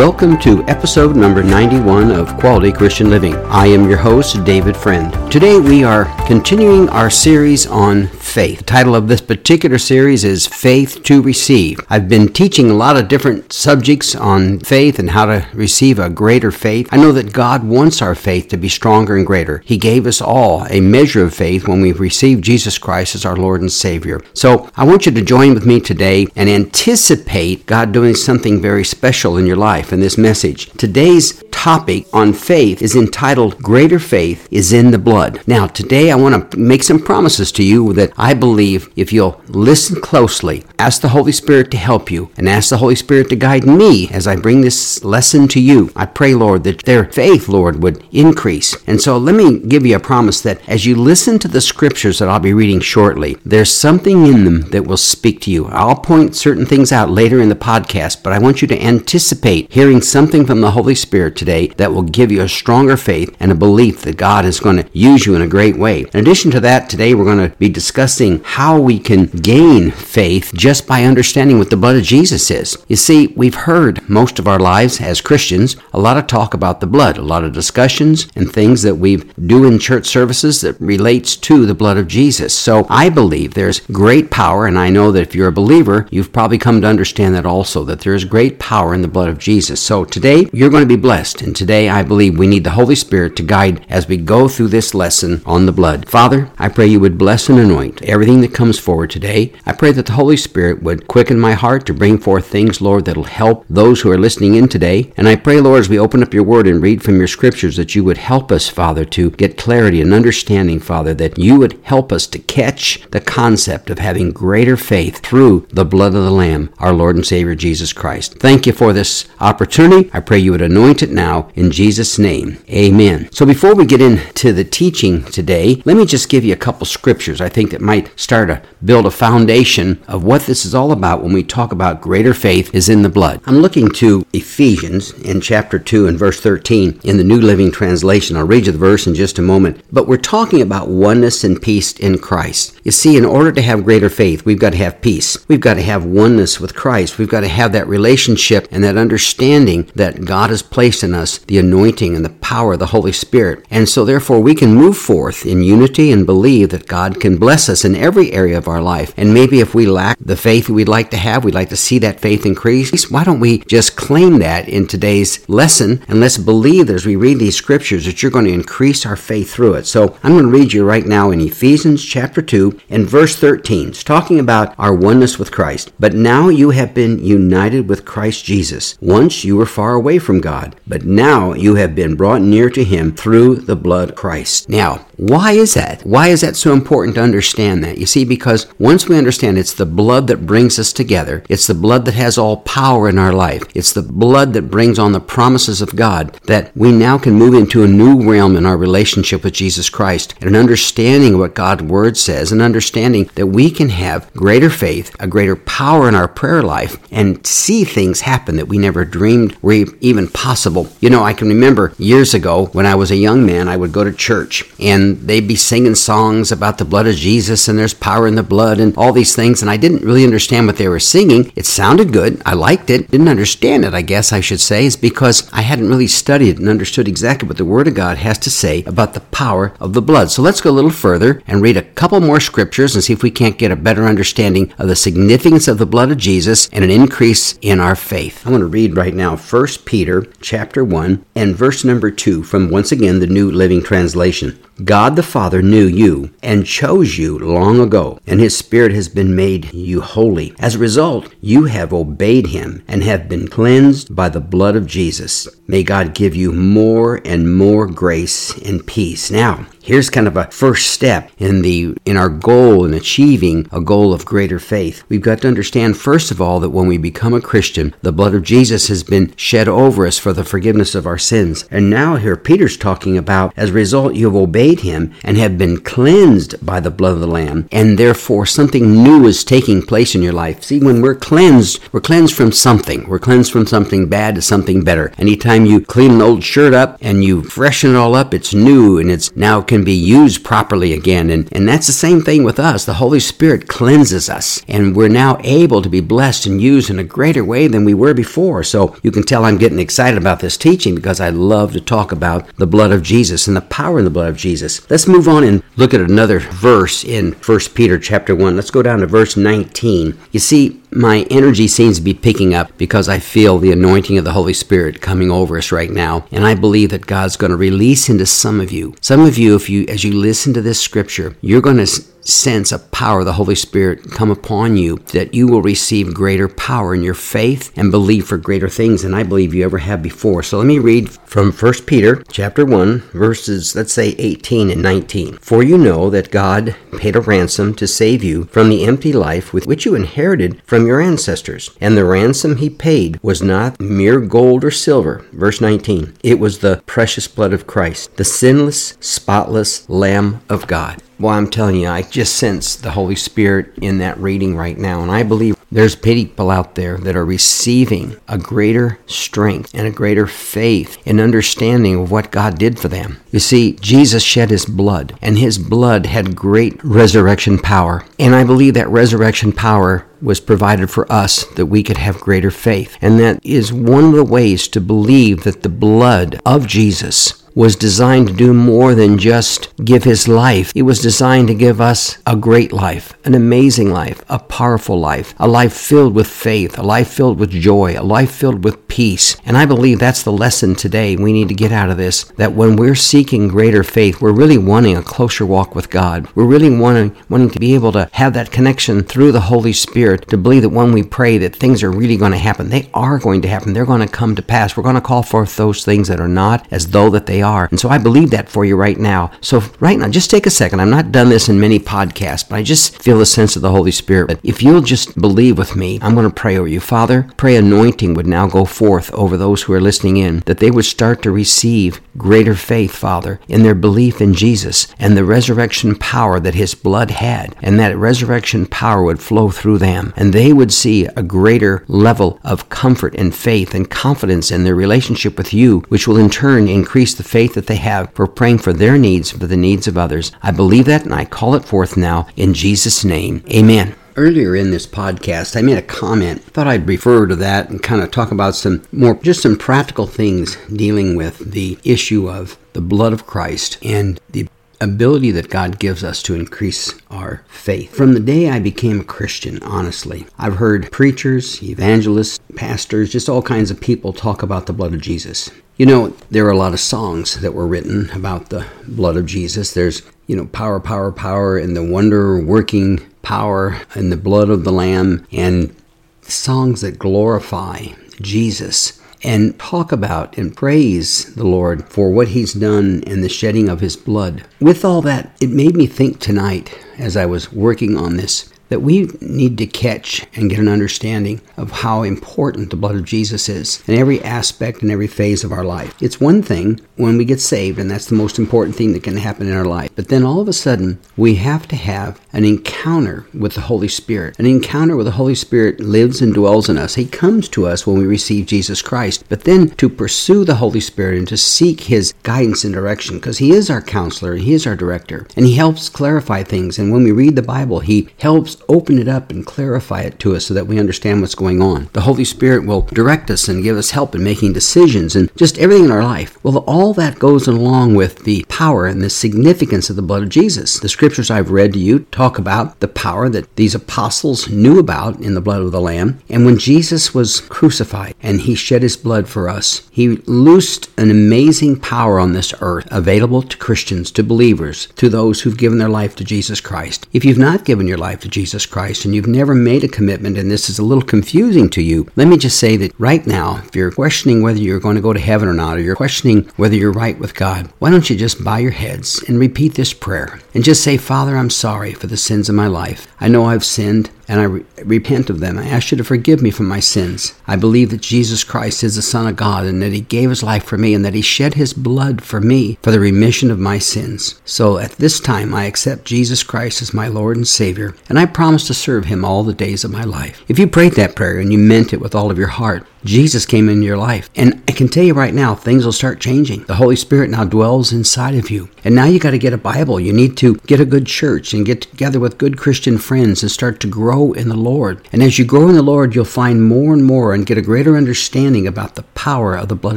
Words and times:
Welcome 0.00 0.38
to 0.38 0.64
episode 0.66 1.14
number 1.14 1.42
91 1.42 2.10
of 2.10 2.34
Quality 2.38 2.72
Christian 2.72 3.10
Living. 3.10 3.36
I 3.48 3.66
am 3.66 3.86
your 3.86 3.98
host, 3.98 4.42
David 4.44 4.74
Friend. 4.74 5.12
Today 5.30 5.60
we 5.60 5.84
are 5.84 6.06
continuing 6.26 6.88
our 6.88 7.10
series 7.10 7.66
on 7.66 8.06
faith. 8.06 8.60
The 8.60 8.64
title 8.64 8.94
of 8.94 9.08
this 9.08 9.20
particular 9.20 9.76
series 9.76 10.24
is 10.24 10.46
Faith 10.46 11.02
to 11.02 11.20
Receive. 11.20 11.80
I've 11.90 12.08
been 12.08 12.32
teaching 12.32 12.70
a 12.70 12.74
lot 12.74 12.96
of 12.96 13.08
different 13.08 13.52
subjects 13.52 14.14
on 14.14 14.60
faith 14.60 14.98
and 14.98 15.10
how 15.10 15.26
to 15.26 15.46
receive 15.52 15.98
a 15.98 16.08
greater 16.08 16.50
faith. 16.50 16.88
I 16.90 16.96
know 16.96 17.12
that 17.12 17.34
God 17.34 17.62
wants 17.62 18.00
our 18.00 18.14
faith 18.14 18.48
to 18.48 18.56
be 18.56 18.70
stronger 18.70 19.16
and 19.16 19.26
greater. 19.26 19.58
He 19.66 19.76
gave 19.76 20.06
us 20.06 20.22
all 20.22 20.64
a 20.70 20.80
measure 20.80 21.24
of 21.24 21.34
faith 21.34 21.68
when 21.68 21.82
we 21.82 21.92
received 21.92 22.42
Jesus 22.42 22.78
Christ 22.78 23.14
as 23.16 23.26
our 23.26 23.36
Lord 23.36 23.60
and 23.60 23.70
Savior. 23.70 24.22
So 24.32 24.70
I 24.76 24.84
want 24.84 25.04
you 25.04 25.12
to 25.12 25.20
join 25.20 25.52
with 25.52 25.66
me 25.66 25.78
today 25.78 26.26
and 26.36 26.48
anticipate 26.48 27.66
God 27.66 27.92
doing 27.92 28.14
something 28.14 28.62
very 28.62 28.84
special 28.84 29.36
in 29.36 29.46
your 29.46 29.56
life 29.56 29.89
in 29.92 30.00
this 30.00 30.18
message. 30.18 30.70
Today's 30.72 31.42
topic 31.50 32.06
on 32.12 32.32
faith 32.32 32.80
is 32.80 32.96
entitled 32.96 33.62
Greater 33.62 33.98
Faith 33.98 34.48
is 34.50 34.72
in 34.72 34.90
the 34.90 34.98
Blood. 34.98 35.42
Now, 35.46 35.66
today 35.66 36.10
I 36.10 36.14
want 36.14 36.50
to 36.50 36.58
make 36.58 36.82
some 36.82 36.98
promises 36.98 37.52
to 37.52 37.62
you 37.62 37.92
that 37.92 38.12
I 38.16 38.32
believe 38.32 38.90
if 38.96 39.12
you'll 39.12 39.42
listen 39.48 40.00
closely, 40.00 40.64
ask 40.78 41.02
the 41.02 41.10
Holy 41.10 41.32
Spirit 41.32 41.70
to 41.72 41.76
help 41.76 42.10
you, 42.10 42.30
and 42.38 42.48
ask 42.48 42.70
the 42.70 42.78
Holy 42.78 42.94
Spirit 42.94 43.28
to 43.28 43.36
guide 43.36 43.66
me 43.66 44.08
as 44.08 44.26
I 44.26 44.36
bring 44.36 44.62
this 44.62 45.04
lesson 45.04 45.48
to 45.48 45.60
you, 45.60 45.90
I 45.94 46.06
pray, 46.06 46.34
Lord, 46.34 46.64
that 46.64 46.84
their 46.84 47.04
faith, 47.04 47.46
Lord, 47.48 47.82
would 47.82 48.02
increase. 48.10 48.74
And 48.86 49.00
so 49.00 49.18
let 49.18 49.34
me 49.34 49.58
give 49.58 49.84
you 49.84 49.96
a 49.96 50.00
promise 50.00 50.40
that 50.40 50.66
as 50.66 50.86
you 50.86 50.96
listen 50.96 51.38
to 51.40 51.48
the 51.48 51.60
scriptures 51.60 52.20
that 52.20 52.28
I'll 52.28 52.40
be 52.40 52.54
reading 52.54 52.80
shortly, 52.80 53.36
there's 53.44 53.70
something 53.70 54.26
in 54.26 54.44
them 54.44 54.62
that 54.70 54.86
will 54.86 54.96
speak 54.96 55.42
to 55.42 55.50
you. 55.50 55.66
I'll 55.66 55.96
point 55.96 56.36
certain 56.36 56.64
things 56.64 56.90
out 56.90 57.10
later 57.10 57.40
in 57.40 57.50
the 57.50 57.54
podcast, 57.54 58.22
but 58.22 58.32
I 58.32 58.38
want 58.38 58.62
you 58.62 58.68
to 58.68 58.82
anticipate 58.82 59.72
hearing 59.80 60.02
something 60.02 60.44
from 60.44 60.60
the 60.60 60.72
Holy 60.72 60.94
Spirit 60.94 61.34
today 61.34 61.68
that 61.78 61.90
will 61.90 62.02
give 62.02 62.30
you 62.30 62.42
a 62.42 62.48
stronger 62.50 62.98
faith 62.98 63.34
and 63.40 63.50
a 63.50 63.54
belief 63.54 64.02
that 64.02 64.18
God 64.18 64.44
is 64.44 64.60
going 64.60 64.76
to 64.76 64.86
use 64.92 65.24
you 65.24 65.34
in 65.34 65.40
a 65.40 65.46
great 65.46 65.74
way. 65.74 66.00
In 66.12 66.20
addition 66.20 66.50
to 66.50 66.60
that, 66.60 66.90
today 66.90 67.14
we're 67.14 67.24
going 67.24 67.48
to 67.50 67.56
be 67.56 67.70
discussing 67.70 68.42
how 68.44 68.78
we 68.78 68.98
can 68.98 69.24
gain 69.24 69.90
faith 69.90 70.52
just 70.54 70.86
by 70.86 71.04
understanding 71.04 71.58
what 71.58 71.70
the 71.70 71.78
blood 71.78 71.96
of 71.96 72.02
Jesus 72.02 72.50
is. 72.50 72.76
You 72.88 72.96
see, 72.96 73.28
we've 73.28 73.54
heard 73.54 74.06
most 74.06 74.38
of 74.38 74.46
our 74.46 74.58
lives 74.58 75.00
as 75.00 75.22
Christians 75.22 75.76
a 75.94 75.98
lot 75.98 76.18
of 76.18 76.26
talk 76.26 76.52
about 76.52 76.80
the 76.80 76.86
blood, 76.86 77.16
a 77.16 77.22
lot 77.22 77.42
of 77.42 77.54
discussions 77.54 78.28
and 78.36 78.52
things 78.52 78.82
that 78.82 78.96
we 78.96 79.16
do 79.16 79.64
in 79.64 79.78
church 79.78 80.06
services 80.06 80.60
that 80.60 80.78
relates 80.78 81.36
to 81.36 81.64
the 81.64 81.74
blood 81.74 81.96
of 81.96 82.06
Jesus. 82.06 82.52
So 82.52 82.86
I 82.90 83.08
believe 83.08 83.54
there's 83.54 83.80
great 83.80 84.30
power, 84.30 84.66
and 84.66 84.78
I 84.78 84.90
know 84.90 85.10
that 85.10 85.22
if 85.22 85.34
you're 85.34 85.48
a 85.48 85.52
believer, 85.52 86.06
you've 86.10 86.34
probably 86.34 86.58
come 86.58 86.82
to 86.82 86.86
understand 86.86 87.34
that 87.34 87.46
also, 87.46 87.82
that 87.84 88.00
there 88.00 88.14
is 88.14 88.26
great 88.26 88.58
power 88.58 88.92
in 88.92 89.00
the 89.00 89.08
blood 89.08 89.30
of 89.30 89.38
Jesus. 89.38 89.59
So 89.60 90.04
today 90.04 90.48
you're 90.52 90.70
going 90.70 90.82
to 90.82 90.96
be 90.96 91.00
blessed, 91.00 91.42
and 91.42 91.54
today 91.54 91.88
I 91.88 92.02
believe 92.02 92.38
we 92.38 92.46
need 92.46 92.64
the 92.64 92.70
Holy 92.70 92.94
Spirit 92.94 93.36
to 93.36 93.42
guide 93.42 93.84
as 93.88 94.08
we 94.08 94.16
go 94.16 94.48
through 94.48 94.68
this 94.68 94.94
lesson 94.94 95.42
on 95.44 95.66
the 95.66 95.72
blood. 95.72 96.08
Father, 96.08 96.50
I 96.58 96.68
pray 96.68 96.86
you 96.86 97.00
would 97.00 97.18
bless 97.18 97.48
and 97.48 97.58
anoint 97.58 98.02
everything 98.02 98.40
that 98.40 98.54
comes 98.54 98.78
forward 98.78 99.10
today. 99.10 99.52
I 99.66 99.72
pray 99.72 99.92
that 99.92 100.06
the 100.06 100.14
Holy 100.14 100.36
Spirit 100.36 100.82
would 100.82 101.08
quicken 101.08 101.38
my 101.38 101.52
heart 101.52 101.84
to 101.86 101.94
bring 101.94 102.18
forth 102.18 102.46
things, 102.46 102.80
Lord, 102.80 103.04
that'll 103.04 103.24
help 103.24 103.66
those 103.68 104.00
who 104.00 104.10
are 104.10 104.18
listening 104.18 104.54
in 104.54 104.68
today. 104.68 105.12
And 105.16 105.28
I 105.28 105.36
pray, 105.36 105.60
Lord, 105.60 105.80
as 105.80 105.88
we 105.88 105.98
open 105.98 106.22
up 106.22 106.32
your 106.32 106.44
word 106.44 106.66
and 106.66 106.82
read 106.82 107.02
from 107.02 107.18
your 107.18 107.28
scriptures, 107.28 107.76
that 107.76 107.94
you 107.94 108.02
would 108.04 108.18
help 108.18 108.50
us, 108.50 108.68
Father, 108.68 109.04
to 109.04 109.30
get 109.32 109.58
clarity 109.58 110.00
and 110.00 110.14
understanding, 110.14 110.80
Father, 110.80 111.12
that 111.14 111.38
you 111.38 111.58
would 111.58 111.78
help 111.82 112.12
us 112.12 112.26
to 112.28 112.38
catch 112.38 113.00
the 113.10 113.20
concept 113.20 113.90
of 113.90 113.98
having 113.98 114.32
greater 114.32 114.76
faith 114.76 115.18
through 115.18 115.66
the 115.70 115.84
blood 115.84 116.14
of 116.14 116.24
the 116.24 116.30
Lamb, 116.30 116.72
our 116.78 116.92
Lord 116.92 117.16
and 117.16 117.26
Savior 117.26 117.54
Jesus 117.54 117.92
Christ. 117.92 118.38
Thank 118.38 118.66
you 118.66 118.72
for 118.72 118.92
this 118.92 119.26
opportunity. 119.50 120.08
I 120.12 120.20
pray 120.20 120.38
you 120.38 120.52
would 120.52 120.62
anoint 120.62 121.02
it 121.02 121.10
now 121.10 121.50
in 121.56 121.72
Jesus' 121.72 122.20
name. 122.20 122.58
Amen. 122.70 123.28
So 123.32 123.44
before 123.44 123.74
we 123.74 123.84
get 123.84 124.00
into 124.00 124.52
the 124.52 124.62
teaching 124.62 125.24
today, 125.24 125.82
let 125.84 125.96
me 125.96 126.06
just 126.06 126.28
give 126.28 126.44
you 126.44 126.52
a 126.52 126.64
couple 126.66 126.86
scriptures 126.86 127.40
I 127.40 127.48
think 127.48 127.72
that 127.72 127.80
might 127.80 128.16
start 128.18 128.46
to 128.48 128.62
build 128.84 129.06
a 129.06 129.10
foundation 129.10 130.00
of 130.06 130.22
what 130.22 130.42
this 130.42 130.64
is 130.64 130.72
all 130.72 130.92
about 130.92 131.20
when 131.22 131.32
we 131.32 131.42
talk 131.42 131.72
about 131.72 132.00
greater 132.00 132.32
faith 132.32 132.72
is 132.72 132.88
in 132.88 133.02
the 133.02 133.08
blood. 133.08 133.40
I'm 133.44 133.58
looking 133.58 133.88
to 134.02 134.24
Ephesians 134.32 135.12
in 135.14 135.40
chapter 135.40 135.80
2 135.80 136.06
and 136.06 136.16
verse 136.16 136.40
13 136.40 137.00
in 137.02 137.16
the 137.16 137.24
New 137.24 137.40
Living 137.40 137.72
Translation. 137.72 138.36
I'll 138.36 138.46
read 138.46 138.66
you 138.66 138.72
the 138.72 138.78
verse 138.78 139.08
in 139.08 139.16
just 139.16 139.40
a 139.40 139.42
moment. 139.42 139.82
But 139.90 140.06
we're 140.06 140.16
talking 140.16 140.62
about 140.62 140.88
oneness 140.88 141.42
and 141.42 141.60
peace 141.60 141.92
in 141.98 142.18
Christ. 142.18 142.80
You 142.84 142.92
see, 142.92 143.16
in 143.16 143.24
order 143.24 143.50
to 143.50 143.62
have 143.62 143.84
greater 143.84 144.08
faith, 144.08 144.44
we've 144.44 144.60
got 144.60 144.70
to 144.70 144.78
have 144.78 145.02
peace. 145.02 145.36
We've 145.48 145.60
got 145.60 145.74
to 145.74 145.82
have 145.82 146.04
oneness 146.04 146.60
with 146.60 146.76
Christ. 146.76 147.18
We've 147.18 147.28
got 147.28 147.40
to 147.40 147.48
have 147.48 147.72
that 147.72 147.88
relationship 147.88 148.68
and 148.70 148.84
that 148.84 148.96
understanding 148.96 149.39
that 149.40 150.24
God 150.24 150.50
has 150.50 150.62
placed 150.62 151.02
in 151.02 151.14
us 151.14 151.38
the 151.38 151.58
anointing 151.58 152.14
and 152.14 152.24
the 152.24 152.30
power 152.30 152.74
of 152.74 152.78
the 152.78 152.86
Holy 152.86 153.12
Spirit. 153.12 153.64
And 153.70 153.88
so, 153.88 154.04
therefore, 154.04 154.40
we 154.40 154.54
can 154.54 154.74
move 154.74 154.96
forth 154.96 155.46
in 155.46 155.62
unity 155.62 156.12
and 156.12 156.26
believe 156.26 156.70
that 156.70 156.86
God 156.86 157.20
can 157.20 157.36
bless 157.38 157.68
us 157.68 157.84
in 157.84 157.96
every 157.96 158.32
area 158.32 158.58
of 158.58 158.68
our 158.68 158.82
life. 158.82 159.14
And 159.16 159.32
maybe 159.32 159.60
if 159.60 159.74
we 159.74 159.86
lack 159.86 160.18
the 160.20 160.36
faith 160.36 160.68
we'd 160.68 160.88
like 160.88 161.10
to 161.10 161.16
have, 161.16 161.44
we'd 161.44 161.54
like 161.54 161.70
to 161.70 161.76
see 161.76 161.98
that 162.00 162.20
faith 162.20 162.44
increase. 162.44 163.10
Why 163.10 163.24
don't 163.24 163.40
we 163.40 163.58
just 163.58 163.96
claim 163.96 164.38
that 164.40 164.68
in 164.68 164.86
today's 164.86 165.48
lesson 165.48 166.02
and 166.06 166.20
let's 166.20 166.38
believe 166.38 166.90
as 166.90 167.06
we 167.06 167.16
read 167.16 167.38
these 167.38 167.56
scriptures 167.56 168.04
that 168.04 168.22
you're 168.22 168.30
going 168.30 168.44
to 168.44 168.52
increase 168.52 169.06
our 169.06 169.16
faith 169.16 169.52
through 169.52 169.74
it. 169.74 169.86
So 169.86 170.18
I'm 170.22 170.32
going 170.32 170.44
to 170.44 170.50
read 170.50 170.72
you 170.72 170.84
right 170.84 171.06
now 171.06 171.30
in 171.30 171.40
Ephesians 171.40 172.04
chapter 172.04 172.42
2 172.42 172.80
and 172.90 173.06
verse 173.06 173.36
13. 173.36 173.88
It's 173.88 174.04
talking 174.04 174.38
about 174.38 174.74
our 174.78 174.94
oneness 174.94 175.38
with 175.38 175.52
Christ. 175.52 175.92
But 175.98 176.14
now 176.14 176.48
you 176.48 176.70
have 176.70 176.94
been 176.94 177.24
united 177.24 177.88
with 177.88 178.04
Christ 178.04 178.44
Jesus. 178.44 178.96
Once 179.30 179.44
you 179.44 179.56
were 179.56 179.64
far 179.64 179.94
away 179.94 180.18
from 180.18 180.40
God, 180.40 180.74
but 180.88 181.04
now 181.04 181.52
you 181.52 181.76
have 181.76 181.94
been 181.94 182.16
brought 182.16 182.42
near 182.42 182.68
to 182.68 182.82
him 182.82 183.14
through 183.14 183.54
the 183.54 183.76
blood 183.76 184.10
of 184.10 184.16
Christ. 184.16 184.68
Now, 184.68 185.06
why 185.18 185.52
is 185.52 185.74
that? 185.74 186.02
Why 186.02 186.28
is 186.28 186.40
that 186.40 186.56
so 186.56 186.72
important 186.72 187.14
to 187.14 187.22
understand 187.22 187.84
that? 187.84 187.98
You 187.98 188.06
see, 188.06 188.24
because 188.24 188.66
once 188.80 189.06
we 189.06 189.16
understand 189.16 189.56
it's 189.56 189.74
the 189.74 189.86
blood 189.86 190.26
that 190.26 190.46
brings 190.46 190.80
us 190.80 190.92
together, 190.92 191.44
it's 191.48 191.68
the 191.68 191.74
blood 191.74 192.06
that 192.06 192.14
has 192.14 192.38
all 192.38 192.56
power 192.56 193.08
in 193.08 193.18
our 193.18 193.32
life, 193.32 193.62
it's 193.72 193.92
the 193.92 194.02
blood 194.02 194.52
that 194.54 194.70
brings 194.70 194.98
on 194.98 195.12
the 195.12 195.20
promises 195.20 195.80
of 195.80 195.94
God, 195.94 196.32
that 196.46 196.74
we 196.74 196.90
now 196.90 197.16
can 197.16 197.34
move 197.34 197.54
into 197.54 197.84
a 197.84 197.88
new 197.88 198.28
realm 198.28 198.56
in 198.56 198.66
our 198.66 198.78
relationship 198.78 199.44
with 199.44 199.52
Jesus 199.52 199.90
Christ, 199.90 200.34
and 200.40 200.48
an 200.48 200.56
understanding 200.56 201.34
of 201.34 201.40
what 201.40 201.54
God's 201.54 201.84
Word 201.84 202.16
says, 202.16 202.50
and 202.50 202.60
understanding 202.60 203.30
that 203.36 203.46
we 203.46 203.70
can 203.70 203.90
have 203.90 204.32
greater 204.32 204.70
faith, 204.70 205.14
a 205.20 205.28
greater 205.28 205.54
power 205.54 206.08
in 206.08 206.16
our 206.16 206.28
prayer 206.28 206.64
life, 206.64 206.96
and 207.12 207.46
see 207.46 207.84
things 207.84 208.22
happen 208.22 208.56
that 208.56 208.68
we 208.68 208.78
never 208.78 209.04
dreamed 209.04 209.19
were 209.20 209.84
even 210.00 210.28
possible. 210.28 210.88
You 211.00 211.10
know, 211.10 211.22
I 211.22 211.32
can 211.32 211.48
remember 211.48 211.92
years 211.98 212.34
ago 212.34 212.66
when 212.72 212.86
I 212.86 212.94
was 212.94 213.10
a 213.10 213.16
young 213.16 213.44
man, 213.46 213.68
I 213.68 213.76
would 213.76 213.92
go 213.92 214.04
to 214.04 214.12
church, 214.12 214.64
and 214.80 215.18
they'd 215.18 215.46
be 215.46 215.56
singing 215.56 215.94
songs 215.94 216.50
about 216.50 216.78
the 216.78 216.84
blood 216.84 217.06
of 217.06 217.14
Jesus 217.14 217.68
and 217.68 217.78
there's 217.78 217.94
power 217.94 218.26
in 218.26 218.34
the 218.34 218.42
blood 218.42 218.80
and 218.80 218.96
all 218.96 219.12
these 219.12 219.36
things. 219.36 219.62
And 219.62 219.70
I 219.70 219.76
didn't 219.76 220.04
really 220.04 220.24
understand 220.24 220.66
what 220.66 220.76
they 220.76 220.88
were 220.88 221.00
singing. 221.00 221.52
It 221.56 221.66
sounded 221.66 222.12
good. 222.12 222.42
I 222.44 222.54
liked 222.54 222.90
it. 222.90 223.10
Didn't 223.10 223.28
understand 223.28 223.84
it, 223.84 223.94
I 223.94 224.02
guess 224.02 224.32
I 224.32 224.40
should 224.40 224.60
say, 224.60 224.86
is 224.86 224.96
because 224.96 225.50
I 225.52 225.62
hadn't 225.62 225.88
really 225.88 226.06
studied 226.06 226.58
and 226.58 226.68
understood 226.68 227.08
exactly 227.08 227.48
what 227.48 227.58
the 227.58 227.64
Word 227.64 227.88
of 227.88 227.94
God 227.94 228.18
has 228.18 228.38
to 228.38 228.50
say 228.50 228.82
about 228.84 229.14
the 229.14 229.20
power 229.20 229.74
of 229.80 229.92
the 229.92 230.02
blood. 230.02 230.30
So 230.30 230.42
let's 230.42 230.60
go 230.60 230.70
a 230.70 230.72
little 230.72 230.90
further 230.90 231.42
and 231.46 231.62
read 231.62 231.76
a 231.76 231.82
couple 231.82 232.20
more 232.20 232.40
scriptures 232.40 232.94
and 232.94 233.04
see 233.04 233.12
if 233.12 233.22
we 233.22 233.30
can't 233.30 233.58
get 233.58 233.70
a 233.70 233.76
better 233.76 234.04
understanding 234.04 234.72
of 234.78 234.88
the 234.88 234.96
significance 234.96 235.68
of 235.68 235.78
the 235.78 235.86
blood 235.86 236.10
of 236.10 236.18
Jesus 236.18 236.68
and 236.72 236.84
an 236.84 236.90
increase 236.90 237.58
in 237.60 237.80
our 237.80 237.96
faith. 237.96 238.42
I'm 238.44 238.52
going 238.52 238.60
to 238.60 238.66
read 238.66 238.96
right 238.96 239.09
now 239.14 239.36
1 239.36 239.66
Peter 239.84 240.26
chapter 240.40 240.84
1 240.84 241.24
and 241.34 241.56
verse 241.56 241.84
number 241.84 242.10
2 242.10 242.42
from 242.42 242.70
once 242.70 242.92
again 242.92 243.20
the 243.20 243.26
New 243.26 243.50
Living 243.50 243.82
Translation. 243.82 244.58
God 244.84 245.16
the 245.16 245.22
Father 245.22 245.62
knew 245.62 245.86
you 245.86 246.30
and 246.42 246.66
chose 246.66 247.18
you 247.18 247.38
long 247.38 247.80
ago, 247.80 248.18
and 248.26 248.40
His 248.40 248.56
Spirit 248.56 248.92
has 248.92 249.08
been 249.08 249.34
made 249.36 249.72
you 249.74 250.00
holy. 250.00 250.54
As 250.58 250.74
a 250.74 250.78
result, 250.78 251.32
you 251.40 251.64
have 251.64 251.92
obeyed 251.92 252.48
Him 252.48 252.82
and 252.88 253.02
have 253.02 253.28
been 253.28 253.48
cleansed 253.48 254.14
by 254.14 254.28
the 254.28 254.40
blood 254.40 254.76
of 254.76 254.86
Jesus. 254.86 255.48
May 255.66 255.82
God 255.82 256.14
give 256.14 256.34
you 256.34 256.52
more 256.52 257.20
and 257.24 257.54
more 257.54 257.86
grace 257.86 258.56
and 258.62 258.86
peace. 258.86 259.30
Now, 259.30 259.66
here's 259.82 260.10
kind 260.10 260.26
of 260.26 260.36
a 260.36 260.50
first 260.50 260.90
step 260.90 261.30
in 261.38 261.62
the 261.62 261.96
in 262.04 262.16
our 262.16 262.28
goal 262.28 262.84
in 262.84 262.94
achieving 262.94 263.68
a 263.72 263.80
goal 263.80 264.12
of 264.12 264.24
greater 264.24 264.58
faith. 264.58 265.02
We've 265.08 265.20
got 265.20 265.42
to 265.42 265.48
understand 265.48 265.96
first 265.96 266.30
of 266.30 266.40
all 266.40 266.60
that 266.60 266.70
when 266.70 266.86
we 266.86 266.98
become 266.98 267.34
a 267.34 267.40
Christian, 267.40 267.94
the 268.02 268.12
blood 268.12 268.34
of 268.34 268.42
Jesus 268.42 268.88
has 268.88 269.02
been 269.02 269.34
shed 269.36 269.68
over 269.68 270.06
us 270.06 270.18
for 270.18 270.32
the 270.32 270.44
forgiveness 270.44 270.94
of 270.94 271.06
our 271.06 271.18
sins. 271.18 271.66
And 271.70 271.90
now 271.90 272.16
here 272.16 272.36
Peter's 272.36 272.76
talking 272.76 273.16
about 273.16 273.52
as 273.56 273.70
a 273.70 273.74
result 273.74 274.14
you 274.14 274.26
have 274.26 274.36
obeyed 274.36 274.69
him 274.78 275.12
and 275.24 275.36
have 275.36 275.58
been 275.58 275.80
cleansed 275.80 276.64
by 276.64 276.78
the 276.78 276.92
blood 276.92 277.14
of 277.14 277.20
the 277.20 277.26
Lamb, 277.26 277.68
and 277.72 277.98
therefore 277.98 278.46
something 278.46 279.02
new 279.02 279.26
is 279.26 279.42
taking 279.42 279.82
place 279.82 280.14
in 280.14 280.22
your 280.22 280.32
life. 280.32 280.62
See, 280.62 280.78
when 280.78 281.02
we're 281.02 281.16
cleansed, 281.16 281.80
we're 281.92 282.00
cleansed 282.00 282.36
from 282.36 282.52
something. 282.52 283.08
We're 283.08 283.18
cleansed 283.18 283.50
from 283.50 283.66
something 283.66 284.08
bad 284.08 284.36
to 284.36 284.42
something 284.42 284.84
better. 284.84 285.12
Anytime 285.18 285.66
you 285.66 285.80
clean 285.80 286.12
an 286.12 286.22
old 286.22 286.44
shirt 286.44 286.74
up 286.74 286.98
and 287.00 287.24
you 287.24 287.42
freshen 287.42 287.90
it 287.90 287.96
all 287.96 288.14
up, 288.14 288.32
it's 288.32 288.54
new 288.54 288.98
and 288.98 289.10
it's 289.10 289.34
now 289.34 289.62
can 289.62 289.82
be 289.82 289.94
used 289.94 290.44
properly 290.44 290.92
again. 290.92 291.30
And, 291.30 291.48
and 291.52 291.68
that's 291.68 291.86
the 291.86 291.92
same 291.92 292.20
thing 292.20 292.44
with 292.44 292.58
us. 292.60 292.84
The 292.84 292.94
Holy 292.94 293.20
Spirit 293.20 293.68
cleanses 293.68 294.28
us, 294.28 294.62
and 294.68 294.94
we're 294.94 295.08
now 295.08 295.38
able 295.42 295.82
to 295.82 295.88
be 295.88 296.00
blessed 296.00 296.46
and 296.46 296.60
used 296.60 296.90
in 296.90 296.98
a 296.98 297.04
greater 297.04 297.44
way 297.44 297.66
than 297.66 297.84
we 297.84 297.94
were 297.94 298.14
before. 298.14 298.62
So 298.62 298.96
you 299.02 299.10
can 299.10 299.22
tell 299.22 299.44
I'm 299.44 299.58
getting 299.58 299.78
excited 299.78 300.18
about 300.18 300.40
this 300.40 300.56
teaching 300.56 300.94
because 300.94 301.20
I 301.20 301.30
love 301.30 301.72
to 301.72 301.80
talk 301.80 302.12
about 302.12 302.46
the 302.56 302.66
blood 302.66 302.92
of 302.92 303.02
Jesus 303.02 303.46
and 303.46 303.56
the 303.56 303.62
power 303.62 303.98
in 303.98 304.04
the 304.04 304.10
blood 304.10 304.28
of 304.28 304.36
Jesus. 304.36 304.59
Let's 304.62 305.06
move 305.06 305.28
on 305.28 305.44
and 305.44 305.62
look 305.76 305.94
at 305.94 306.00
another 306.00 306.40
verse 306.40 307.04
in 307.04 307.32
1 307.32 307.60
Peter 307.74 307.98
chapter 307.98 308.34
1. 308.34 308.56
Let's 308.56 308.70
go 308.70 308.82
down 308.82 309.00
to 309.00 309.06
verse 309.06 309.36
19. 309.36 310.18
You 310.32 310.40
see, 310.40 310.79
my 310.92 311.26
energy 311.30 311.68
seems 311.68 311.98
to 311.98 312.02
be 312.02 312.14
picking 312.14 312.54
up 312.54 312.76
because 312.76 313.08
I 313.08 313.18
feel 313.18 313.58
the 313.58 313.72
anointing 313.72 314.18
of 314.18 314.24
the 314.24 314.32
Holy 314.32 314.54
Spirit 314.54 315.00
coming 315.00 315.30
over 315.30 315.56
us 315.58 315.72
right 315.72 315.90
now. 315.90 316.26
And 316.32 316.44
I 316.44 316.54
believe 316.54 316.90
that 316.90 317.06
God's 317.06 317.36
going 317.36 317.50
to 317.50 317.56
release 317.56 318.08
into 318.08 318.26
some 318.26 318.60
of 318.60 318.72
you. 318.72 318.94
Some 319.00 319.24
of 319.24 319.38
you, 319.38 319.54
if 319.54 319.70
you, 319.70 319.86
as 319.88 320.04
you 320.04 320.12
listen 320.12 320.52
to 320.54 320.62
this 320.62 320.80
scripture, 320.80 321.36
you're 321.40 321.60
going 321.60 321.78
to 321.78 321.86
sense 322.22 322.72
a 322.72 322.78
power 322.78 323.20
of 323.20 323.26
the 323.26 323.32
Holy 323.34 323.54
Spirit 323.54 324.10
come 324.10 324.30
upon 324.30 324.76
you, 324.76 324.96
that 325.12 325.34
you 325.34 325.46
will 325.46 325.62
receive 325.62 326.14
greater 326.14 326.48
power 326.48 326.94
in 326.94 327.02
your 327.02 327.14
faith 327.14 327.72
and 327.76 327.90
believe 327.90 328.26
for 328.26 328.36
greater 328.36 328.68
things 328.68 329.02
than 329.02 329.14
I 329.14 329.22
believe 329.22 329.54
you 329.54 329.64
ever 329.64 329.78
have 329.78 330.02
before. 330.02 330.42
So 330.42 330.58
let 330.58 330.66
me 330.66 330.78
read 330.78 331.10
from 331.10 331.52
1 331.52 331.72
Peter 331.86 332.22
chapter 332.30 332.64
1, 332.64 333.00
verses, 333.12 333.74
let's 333.74 333.92
say 333.92 334.10
18 334.18 334.70
and 334.70 334.82
19. 334.82 335.38
For 335.38 335.62
you 335.62 335.78
know 335.78 336.10
that 336.10 336.30
God 336.30 336.76
paid 336.98 337.16
a 337.16 337.20
ransom 337.20 337.74
to 337.74 337.86
save 337.86 338.22
you 338.22 338.44
from 338.44 338.68
the 338.68 338.84
empty 338.84 339.12
life 339.12 339.52
with 339.52 339.66
which 339.66 339.84
you 339.84 339.94
inherited 339.94 340.60
from 340.64 340.79
your 340.86 341.00
ancestors. 341.00 341.70
And 341.80 341.96
the 341.96 342.04
ransom 342.04 342.56
he 342.56 342.70
paid 342.70 343.18
was 343.22 343.42
not 343.42 343.80
mere 343.80 344.20
gold 344.20 344.64
or 344.64 344.70
silver. 344.70 345.24
Verse 345.32 345.60
19. 345.60 346.14
It 346.22 346.38
was 346.38 346.58
the 346.58 346.82
precious 346.86 347.28
blood 347.28 347.52
of 347.52 347.66
Christ, 347.66 348.16
the 348.16 348.24
sinless, 348.24 348.96
spotless 349.00 349.88
Lamb 349.88 350.42
of 350.48 350.66
God. 350.66 351.02
Well, 351.18 351.34
I'm 351.34 351.50
telling 351.50 351.76
you, 351.76 351.88
I 351.88 352.00
just 352.02 352.36
sense 352.36 352.76
the 352.76 352.92
Holy 352.92 353.14
Spirit 353.14 353.74
in 353.82 353.98
that 353.98 354.16
reading 354.16 354.56
right 354.56 354.78
now. 354.78 355.02
And 355.02 355.10
I 355.10 355.22
believe 355.22 355.54
there's 355.70 355.94
people 355.94 356.50
out 356.50 356.74
there 356.74 356.98
that 356.98 357.16
are 357.16 357.24
receiving 357.24 358.16
a 358.26 358.38
greater 358.38 358.98
strength 359.06 359.70
and 359.74 359.86
a 359.86 359.90
greater 359.90 360.26
faith 360.26 360.98
and 361.06 361.20
understanding 361.20 362.00
of 362.00 362.10
what 362.10 362.32
God 362.32 362.58
did 362.58 362.78
for 362.78 362.88
them. 362.88 363.20
You 363.30 363.38
see, 363.38 363.74
Jesus 363.80 364.22
shed 364.22 364.50
his 364.50 364.66
blood, 364.66 365.16
and 365.22 365.38
his 365.38 365.58
blood 365.58 366.06
had 366.06 366.34
great 366.34 366.82
resurrection 366.82 367.58
power. 367.58 368.04
And 368.18 368.34
I 368.34 368.44
believe 368.44 368.74
that 368.74 368.88
resurrection 368.88 369.52
power 369.52 370.06
was 370.20 370.40
provided 370.40 370.90
for 370.90 371.10
us 371.10 371.44
that 371.54 371.66
we 371.66 371.82
could 371.82 371.96
have 371.96 372.20
greater 372.20 372.50
faith. 372.50 372.96
And 373.00 373.18
that 373.20 373.44
is 373.44 373.72
one 373.72 374.04
of 374.04 374.12
the 374.12 374.24
ways 374.24 374.68
to 374.68 374.80
believe 374.80 375.44
that 375.44 375.62
the 375.62 375.68
blood 375.68 376.40
of 376.44 376.66
Jesus 376.66 377.39
was 377.54 377.76
designed 377.76 378.28
to 378.28 378.34
do 378.34 378.52
more 378.52 378.94
than 378.94 379.18
just 379.18 379.74
give 379.84 380.04
his 380.04 380.28
life. 380.28 380.72
It 380.74 380.82
was 380.82 381.00
designed 381.00 381.48
to 381.48 381.54
give 381.54 381.80
us 381.80 382.18
a 382.26 382.36
great 382.36 382.72
life, 382.72 383.14
an 383.24 383.34
amazing 383.34 383.90
life, 383.90 384.22
a 384.28 384.38
powerful 384.38 384.98
life, 384.98 385.34
a 385.38 385.48
life 385.48 385.72
filled 385.72 386.14
with 386.14 386.28
faith, 386.28 386.78
a 386.78 386.82
life 386.82 387.08
filled 387.08 387.38
with 387.38 387.50
joy, 387.50 387.94
a 387.98 388.02
life 388.02 388.30
filled 388.30 388.64
with 388.64 388.88
peace. 388.88 389.36
And 389.44 389.56
I 389.56 389.66
believe 389.66 389.98
that's 389.98 390.22
the 390.22 390.32
lesson 390.32 390.74
today 390.74 391.16
we 391.16 391.32
need 391.32 391.48
to 391.48 391.54
get 391.54 391.72
out 391.72 391.90
of 391.90 391.96
this 391.96 392.24
that 392.36 392.52
when 392.52 392.76
we're 392.76 392.94
seeking 392.94 393.48
greater 393.48 393.82
faith, 393.82 394.20
we're 394.20 394.32
really 394.32 394.58
wanting 394.58 394.96
a 394.96 395.02
closer 395.02 395.46
walk 395.46 395.74
with 395.74 395.90
God. 395.90 396.28
We're 396.34 396.44
really 396.44 396.74
wanting 396.74 397.16
wanting 397.28 397.50
to 397.50 397.58
be 397.58 397.74
able 397.74 397.92
to 397.92 398.08
have 398.12 398.34
that 398.34 398.50
connection 398.50 399.02
through 399.02 399.32
the 399.32 399.40
Holy 399.40 399.72
Spirit 399.72 400.28
to 400.28 400.36
believe 400.36 400.62
that 400.62 400.70
when 400.70 400.92
we 400.92 401.02
pray 401.02 401.38
that 401.38 401.56
things 401.56 401.82
are 401.82 401.90
really 401.90 402.16
going 402.16 402.32
to 402.32 402.38
happen. 402.38 402.68
They 402.68 402.90
are 402.94 403.18
going 403.18 403.42
to 403.42 403.48
happen. 403.48 403.72
They're 403.72 403.86
going 403.86 404.06
to 404.06 404.12
come 404.12 404.34
to 404.36 404.42
pass. 404.42 404.76
We're 404.76 404.82
going 404.82 404.94
to 404.94 405.00
call 405.00 405.22
forth 405.22 405.56
those 405.56 405.84
things 405.84 406.08
that 406.08 406.20
are 406.20 406.28
not 406.28 406.66
as 406.70 406.88
though 406.88 407.10
that 407.10 407.26
they 407.26 407.39
they 407.40 407.44
are. 407.44 407.68
And 407.70 407.80
so 407.80 407.88
I 407.88 407.96
believe 407.96 408.30
that 408.30 408.50
for 408.50 408.66
you 408.66 408.76
right 408.76 408.98
now. 408.98 409.30
So 409.40 409.62
right 409.80 409.98
now, 409.98 410.08
just 410.08 410.30
take 410.30 410.46
a 410.46 410.50
second. 410.50 410.80
I'm 410.80 410.90
not 410.90 411.10
done 411.10 411.30
this 411.30 411.48
in 411.48 411.58
many 411.58 411.78
podcasts, 411.78 412.46
but 412.46 412.56
I 412.56 412.62
just 412.62 413.02
feel 413.02 413.18
the 413.18 413.24
sense 413.24 413.56
of 413.56 413.62
the 413.62 413.70
Holy 413.70 413.90
Spirit. 413.90 414.28
But 414.28 414.40
if 414.42 414.62
you'll 414.62 414.82
just 414.82 415.18
believe 415.18 415.56
with 415.56 415.74
me, 415.74 415.98
I'm 416.02 416.14
going 416.14 416.28
to 416.28 416.34
pray 416.34 416.58
over 416.58 416.68
you. 416.68 416.80
Father, 416.80 417.26
pray 417.38 417.56
anointing 417.56 418.12
would 418.12 418.26
now 418.26 418.46
go 418.46 418.66
forth 418.66 419.10
over 419.14 419.36
those 419.38 419.62
who 419.62 419.72
are 419.72 419.80
listening 419.80 420.18
in, 420.18 420.40
that 420.40 420.58
they 420.58 420.70
would 420.70 420.84
start 420.84 421.22
to 421.22 421.30
receive 421.30 422.00
greater 422.18 422.54
faith, 422.54 422.92
Father, 422.92 423.40
in 423.48 423.62
their 423.62 423.74
belief 423.74 424.20
in 424.20 424.34
Jesus 424.34 424.88
and 424.98 425.16
the 425.16 425.24
resurrection 425.24 425.94
power 425.94 426.38
that 426.40 426.54
his 426.54 426.74
blood 426.74 427.10
had, 427.10 427.56
and 427.62 427.78
that 427.78 427.96
resurrection 427.96 428.66
power 428.66 429.02
would 429.02 429.22
flow 429.22 429.50
through 429.50 429.78
them, 429.78 430.12
and 430.16 430.34
they 430.34 430.52
would 430.52 430.72
see 430.72 431.06
a 431.06 431.22
greater 431.22 431.84
level 431.88 432.38
of 432.44 432.68
comfort 432.68 433.14
and 433.14 433.34
faith 433.34 433.74
and 433.74 433.88
confidence 433.88 434.50
in 434.50 434.64
their 434.64 434.74
relationship 434.74 435.38
with 435.38 435.54
you, 435.54 435.80
which 435.88 436.06
will 436.06 436.18
in 436.18 436.28
turn 436.28 436.68
increase 436.68 437.14
the 437.14 437.29
faith 437.30 437.54
that 437.54 437.68
they 437.68 437.76
have 437.76 438.12
for 438.12 438.26
praying 438.26 438.58
for 438.58 438.72
their 438.72 438.98
needs, 438.98 439.30
for 439.30 439.46
the 439.46 439.56
needs 439.56 439.86
of 439.86 439.96
others. 439.96 440.32
I 440.42 440.50
believe 440.50 440.86
that 440.86 441.04
and 441.04 441.14
I 441.14 441.24
call 441.24 441.54
it 441.54 441.64
forth 441.64 441.96
now 441.96 442.26
in 442.36 442.54
Jesus' 442.54 443.04
name. 443.04 443.44
Amen. 443.48 443.94
Earlier 444.16 444.56
in 444.56 444.72
this 444.72 444.86
podcast, 444.88 445.56
I 445.56 445.62
made 445.62 445.78
a 445.78 445.82
comment. 445.82 446.42
Thought 446.42 446.66
I'd 446.66 446.88
refer 446.88 447.28
to 447.28 447.36
that 447.36 447.70
and 447.70 447.80
kind 447.80 448.02
of 448.02 448.10
talk 448.10 448.32
about 448.32 448.56
some 448.56 448.82
more, 448.90 449.14
just 449.14 449.42
some 449.42 449.56
practical 449.56 450.08
things 450.08 450.56
dealing 450.66 451.14
with 451.14 451.52
the 451.52 451.78
issue 451.84 452.28
of 452.28 452.58
the 452.72 452.80
blood 452.80 453.12
of 453.12 453.26
Christ 453.26 453.78
and 453.82 454.20
the 454.28 454.48
ability 454.80 455.30
that 455.32 455.50
God 455.50 455.78
gives 455.78 456.02
us 456.02 456.22
to 456.22 456.34
increase 456.34 456.94
our 457.10 457.44
faith. 457.48 457.94
From 457.94 458.14
the 458.14 458.20
day 458.20 458.48
I 458.48 458.58
became 458.58 459.00
a 459.00 459.04
Christian, 459.04 459.62
honestly, 459.62 460.26
I've 460.38 460.56
heard 460.56 460.90
preachers, 460.90 461.62
evangelists, 461.62 462.40
pastors, 462.56 463.12
just 463.12 463.28
all 463.28 463.42
kinds 463.42 463.70
of 463.70 463.80
people 463.80 464.12
talk 464.12 464.42
about 464.42 464.66
the 464.66 464.72
blood 464.72 464.94
of 464.94 465.00
Jesus. 465.00 465.50
You 465.76 465.86
know, 465.86 466.08
there 466.30 466.46
are 466.46 466.50
a 466.50 466.56
lot 466.56 466.72
of 466.72 466.80
songs 466.80 467.40
that 467.40 467.54
were 467.54 467.66
written 467.66 468.10
about 468.10 468.50
the 468.50 468.66
blood 468.86 469.16
of 469.16 469.26
Jesus. 469.26 469.72
There's, 469.72 470.02
you 470.26 470.36
know, 470.36 470.46
power, 470.46 470.80
power, 470.80 471.12
power, 471.12 471.56
and 471.56 471.76
the 471.76 471.84
wonder 471.84 472.40
working 472.40 473.00
power 473.22 473.80
and 473.94 474.10
the 474.10 474.16
blood 474.16 474.50
of 474.50 474.64
the 474.64 474.72
Lamb, 474.72 475.26
and 475.32 475.74
songs 476.22 476.80
that 476.80 476.98
glorify 476.98 477.86
Jesus 478.20 478.99
and 479.22 479.58
talk 479.58 479.92
about 479.92 480.36
and 480.38 480.56
praise 480.56 481.34
the 481.34 481.46
Lord 481.46 481.88
for 481.88 482.10
what 482.10 482.28
He's 482.28 482.54
done 482.54 483.02
in 483.06 483.20
the 483.20 483.28
shedding 483.28 483.68
of 483.68 483.80
His 483.80 483.96
blood. 483.96 484.44
With 484.60 484.84
all 484.84 485.02
that, 485.02 485.36
it 485.40 485.50
made 485.50 485.76
me 485.76 485.86
think 485.86 486.20
tonight 486.20 486.78
as 486.98 487.16
I 487.16 487.26
was 487.26 487.52
working 487.52 487.96
on 487.96 488.16
this 488.16 488.49
that 488.70 488.80
we 488.80 489.10
need 489.20 489.58
to 489.58 489.66
catch 489.66 490.26
and 490.34 490.48
get 490.48 490.58
an 490.58 490.68
understanding 490.68 491.40
of 491.56 491.70
how 491.70 492.02
important 492.02 492.70
the 492.70 492.76
blood 492.76 492.96
of 492.96 493.04
Jesus 493.04 493.48
is 493.48 493.86
in 493.86 493.94
every 493.94 494.22
aspect 494.22 494.80
and 494.80 494.90
every 494.90 495.06
phase 495.06 495.44
of 495.44 495.52
our 495.52 495.64
life. 495.64 495.94
It's 496.00 496.20
one 496.20 496.42
thing 496.42 496.80
when 496.96 497.18
we 497.18 497.24
get 497.24 497.40
saved, 497.40 497.78
and 497.78 497.90
that's 497.90 498.06
the 498.06 498.14
most 498.14 498.38
important 498.38 498.76
thing 498.76 498.92
that 498.94 499.02
can 499.02 499.16
happen 499.16 499.48
in 499.48 499.54
our 499.54 499.64
life. 499.64 499.90
But 499.94 500.08
then 500.08 500.24
all 500.24 500.40
of 500.40 500.48
a 500.48 500.52
sudden, 500.52 500.98
we 501.16 501.34
have 501.36 501.68
to 501.68 501.76
have 501.76 502.20
an 502.32 502.44
encounter 502.44 503.26
with 503.34 503.54
the 503.54 503.62
Holy 503.62 503.88
Spirit. 503.88 504.38
An 504.38 504.46
encounter 504.46 504.94
where 504.94 505.04
the 505.04 505.10
Holy 505.12 505.34
Spirit 505.34 505.80
lives 505.80 506.22
and 506.22 506.32
dwells 506.32 506.68
in 506.68 506.78
us. 506.78 506.94
He 506.94 507.06
comes 507.06 507.48
to 507.50 507.66
us 507.66 507.86
when 507.86 507.98
we 507.98 508.06
receive 508.06 508.46
Jesus 508.46 508.82
Christ. 508.82 509.24
But 509.28 509.44
then 509.44 509.70
to 509.70 509.88
pursue 509.88 510.44
the 510.44 510.56
Holy 510.56 510.80
Spirit 510.80 511.18
and 511.18 511.28
to 511.28 511.36
seek 511.36 511.82
His 511.82 512.14
guidance 512.22 512.64
and 512.64 512.72
direction, 512.72 513.16
because 513.16 513.38
He 513.38 513.50
is 513.50 513.68
our 513.68 513.82
counselor, 513.82 514.36
He 514.36 514.52
is 514.52 514.66
our 514.66 514.76
director, 514.76 515.26
and 515.36 515.44
He 515.44 515.54
helps 515.54 515.88
clarify 515.88 516.42
things. 516.42 516.78
And 516.78 516.92
when 516.92 517.02
we 517.02 517.12
read 517.12 517.34
the 517.34 517.42
Bible, 517.42 517.80
He 517.80 518.08
helps 518.20 518.56
open 518.68 518.98
it 518.98 519.08
up 519.08 519.30
and 519.30 519.46
clarify 519.46 520.02
it 520.02 520.18
to 520.20 520.34
us 520.34 520.46
so 520.46 520.54
that 520.54 520.66
we 520.66 520.78
understand 520.78 521.20
what's 521.20 521.34
going 521.34 521.62
on. 521.62 521.88
The 521.92 522.02
Holy 522.02 522.24
Spirit 522.24 522.66
will 522.66 522.82
direct 522.92 523.30
us 523.30 523.48
and 523.48 523.62
give 523.62 523.76
us 523.76 523.90
help 523.90 524.14
in 524.14 524.22
making 524.22 524.52
decisions 524.52 525.16
and 525.16 525.34
just 525.36 525.58
everything 525.58 525.86
in 525.86 525.90
our 525.90 526.04
life. 526.04 526.42
Well, 526.44 526.58
all 526.66 526.94
that 526.94 527.18
goes 527.18 527.46
along 527.46 527.94
with 527.94 528.24
the 528.24 528.44
power 528.48 528.86
and 528.86 529.02
the 529.02 529.10
significance 529.10 529.90
of 529.90 529.96
the 529.96 530.02
blood 530.02 530.22
of 530.22 530.28
Jesus. 530.28 530.78
The 530.78 530.88
scriptures 530.88 531.30
I've 531.30 531.50
read 531.50 531.72
to 531.74 531.78
you 531.78 532.00
talk 532.10 532.38
about 532.38 532.80
the 532.80 532.88
power 532.88 533.28
that 533.28 533.56
these 533.56 533.74
apostles 533.74 534.48
knew 534.48 534.78
about 534.78 535.20
in 535.20 535.34
the 535.34 535.40
blood 535.40 535.62
of 535.62 535.72
the 535.72 535.80
Lamb. 535.80 536.20
And 536.28 536.44
when 536.44 536.58
Jesus 536.58 537.14
was 537.14 537.40
crucified 537.40 538.14
and 538.22 538.42
he 538.42 538.54
shed 538.54 538.82
his 538.82 538.96
blood 538.96 539.28
for 539.28 539.48
us, 539.48 539.88
he 539.90 540.16
loosed 540.26 540.90
an 540.98 541.10
amazing 541.10 541.80
power 541.80 542.18
on 542.18 542.32
this 542.32 542.54
earth 542.60 542.88
available 542.90 543.42
to 543.42 543.56
Christians, 543.56 544.10
to 544.12 544.22
believers, 544.22 544.86
to 544.96 545.08
those 545.08 545.42
who've 545.42 545.56
given 545.58 545.78
their 545.78 545.88
life 545.88 546.14
to 546.16 546.24
Jesus 546.24 546.60
Christ. 546.60 547.06
If 547.12 547.24
you've 547.24 547.38
not 547.38 547.64
given 547.64 547.86
your 547.86 547.98
life 547.98 548.20
to 548.20 548.28
Jesus, 548.28 548.49
Jesus 548.50 548.66
Christ 548.66 549.04
and 549.04 549.14
you've 549.14 549.28
never 549.28 549.54
made 549.54 549.84
a 549.84 549.88
commitment 549.88 550.36
and 550.36 550.50
this 550.50 550.68
is 550.68 550.80
a 550.80 550.82
little 550.82 551.04
confusing 551.04 551.70
to 551.70 551.80
you, 551.80 552.08
let 552.16 552.26
me 552.26 552.36
just 552.36 552.58
say 552.58 552.76
that 552.78 552.92
right 552.98 553.24
now, 553.24 553.62
if 553.64 553.76
you're 553.76 553.92
questioning 553.92 554.42
whether 554.42 554.58
you're 554.58 554.80
going 554.80 554.96
to 554.96 555.00
go 555.00 555.12
to 555.12 555.20
heaven 555.20 555.48
or 555.48 555.54
not, 555.54 555.76
or 555.76 555.80
you're 555.80 555.94
questioning 555.94 556.50
whether 556.56 556.74
you're 556.74 556.90
right 556.90 557.16
with 557.16 557.36
God, 557.36 557.72
why 557.78 557.90
don't 557.90 558.10
you 558.10 558.16
just 558.16 558.42
bow 558.42 558.56
your 558.56 558.72
heads 558.72 559.22
and 559.28 559.38
repeat 559.38 559.74
this 559.74 559.92
prayer 559.92 560.40
and 560.52 560.64
just 560.64 560.82
say, 560.82 560.96
Father, 560.96 561.36
I'm 561.36 561.48
sorry 561.48 561.94
for 561.94 562.08
the 562.08 562.16
sins 562.16 562.48
of 562.48 562.56
my 562.56 562.66
life. 562.66 563.06
I 563.20 563.28
know 563.28 563.44
I've 563.44 563.64
sinned 563.64 564.10
and 564.30 564.40
I 564.40 564.44
re- 564.44 564.64
repent 564.84 565.28
of 565.28 565.40
them. 565.40 565.58
I 565.58 565.66
ask 565.66 565.90
you 565.90 565.98
to 565.98 566.04
forgive 566.04 566.40
me 566.40 566.52
for 566.52 566.62
my 566.62 566.78
sins. 566.78 567.34
I 567.48 567.56
believe 567.56 567.90
that 567.90 568.00
Jesus 568.00 568.44
Christ 568.44 568.84
is 568.84 568.94
the 568.94 569.02
Son 569.02 569.26
of 569.26 569.34
God 569.34 569.66
and 569.66 569.82
that 569.82 569.92
He 569.92 570.02
gave 570.02 570.30
His 570.30 570.44
life 570.44 570.62
for 570.62 570.78
me 570.78 570.94
and 570.94 571.04
that 571.04 571.14
He 571.14 571.20
shed 571.20 571.54
His 571.54 571.72
blood 571.72 572.22
for 572.22 572.40
me 572.40 572.78
for 572.80 572.92
the 572.92 573.00
remission 573.00 573.50
of 573.50 573.58
my 573.58 573.80
sins. 573.80 574.40
So 574.44 574.78
at 574.78 574.92
this 574.92 575.18
time, 575.18 575.52
I 575.52 575.64
accept 575.64 576.04
Jesus 576.04 576.44
Christ 576.44 576.80
as 576.80 576.94
my 576.94 577.08
Lord 577.08 577.36
and 577.36 577.48
Savior, 577.48 577.96
and 578.08 578.20
I 578.20 578.26
promise 578.26 578.68
to 578.68 578.74
serve 578.74 579.06
Him 579.06 579.24
all 579.24 579.42
the 579.42 579.52
days 579.52 579.82
of 579.82 579.90
my 579.90 580.04
life. 580.04 580.44
If 580.46 580.60
you 580.60 580.68
prayed 580.68 580.92
that 580.92 581.16
prayer 581.16 581.40
and 581.40 581.52
you 581.52 581.58
meant 581.58 581.92
it 581.92 582.00
with 582.00 582.14
all 582.14 582.30
of 582.30 582.38
your 582.38 582.48
heart, 582.48 582.86
Jesus 583.04 583.46
came 583.46 583.68
into 583.68 583.86
your 583.86 583.96
life. 583.96 584.30
And 584.36 584.62
I 584.68 584.72
can 584.72 584.88
tell 584.88 585.04
you 585.04 585.14
right 585.14 585.34
now, 585.34 585.54
things 585.54 585.84
will 585.84 585.92
start 585.92 586.20
changing. 586.20 586.64
The 586.64 586.74
Holy 586.74 586.96
Spirit 586.96 587.30
now 587.30 587.44
dwells 587.44 587.92
inside 587.92 588.34
of 588.34 588.50
you. 588.50 588.68
And 588.84 588.94
now 588.94 589.04
you 589.04 589.18
got 589.18 589.30
to 589.30 589.38
get 589.38 589.52
a 589.52 589.58
Bible. 589.58 590.00
You 590.00 590.12
need 590.12 590.36
to 590.38 590.56
get 590.66 590.80
a 590.80 590.84
good 590.84 591.06
church 591.06 591.52
and 591.52 591.66
get 591.66 591.82
together 591.82 592.20
with 592.20 592.38
good 592.38 592.58
Christian 592.58 592.98
friends 592.98 593.42
and 593.42 593.50
start 593.50 593.80
to 593.80 593.86
grow 593.86 594.32
in 594.32 594.48
the 594.48 594.56
Lord. 594.56 595.06
And 595.12 595.22
as 595.22 595.38
you 595.38 595.44
grow 595.44 595.68
in 595.68 595.74
the 595.74 595.82
Lord, 595.82 596.14
you'll 596.14 596.24
find 596.24 596.66
more 596.66 596.92
and 596.92 597.04
more 597.04 597.34
and 597.34 597.46
get 597.46 597.58
a 597.58 597.62
greater 597.62 597.96
understanding 597.96 598.66
about 598.66 598.94
the 598.94 599.02
power 599.14 599.56
of 599.56 599.68
the 599.68 599.76
blood 599.76 599.96